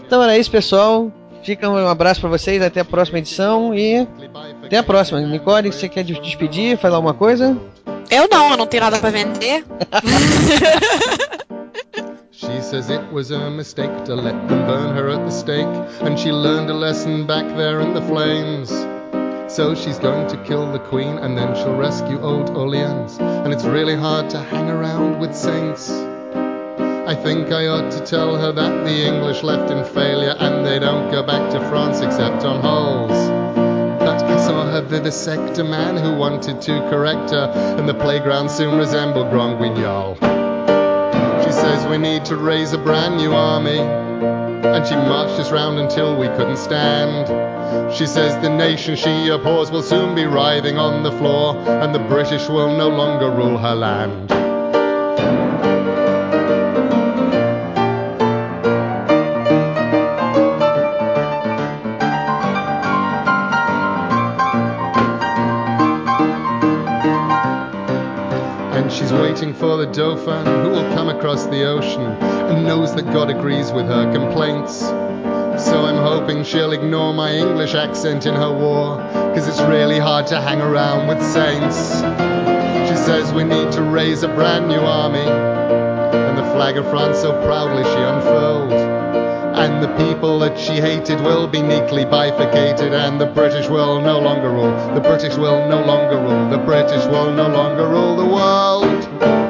[0.06, 1.10] Então era isso, pessoal.
[1.42, 4.06] Fica um abraço para vocês, até a próxima edição e
[4.64, 5.20] até a próxima.
[5.20, 7.56] Nicole, você quer des- despedir, falar alguma coisa?
[8.10, 9.64] Eu não, eu não tenho nada pra vender.
[12.51, 16.18] She says it was a mistake to let them burn her at the stake, and
[16.18, 18.70] she learned a lesson back there in the flames.
[19.52, 23.18] So she's going to kill the queen and then she'll rescue old Orleans.
[23.18, 25.90] And it's really hard to hang around with saints.
[25.90, 30.78] I think I ought to tell her that the English left in failure and they
[30.78, 33.28] don't go back to France except on holes.
[34.01, 38.51] But I saw her vivisect a man who wanted to correct her, and the playground
[38.51, 40.39] soon resembled Grand Guignol.
[41.51, 45.81] She says we need to raise a brand new army, and she marched us round
[45.81, 47.93] until we couldn't stand.
[47.93, 51.98] She says the nation she abhors will soon be writhing on the floor, and the
[51.98, 54.31] British will no longer rule her land.
[69.51, 73.72] Waiting for the Dauphin who will come across the ocean and knows that God agrees
[73.72, 74.78] with her complaints.
[74.78, 78.97] So I'm hoping she'll ignore my English accent in her war,
[79.35, 81.97] cause it's really hard to hang around with saints.
[82.89, 87.18] She says we need to raise a brand new army, and the flag of France
[87.18, 88.80] so proudly she unfurled.
[89.60, 94.18] And the people that she hated will be neatly bifurcated, and the British will no
[94.18, 94.74] longer rule.
[94.94, 96.48] The British will no longer rule.
[96.48, 99.49] The British will no longer rule the world.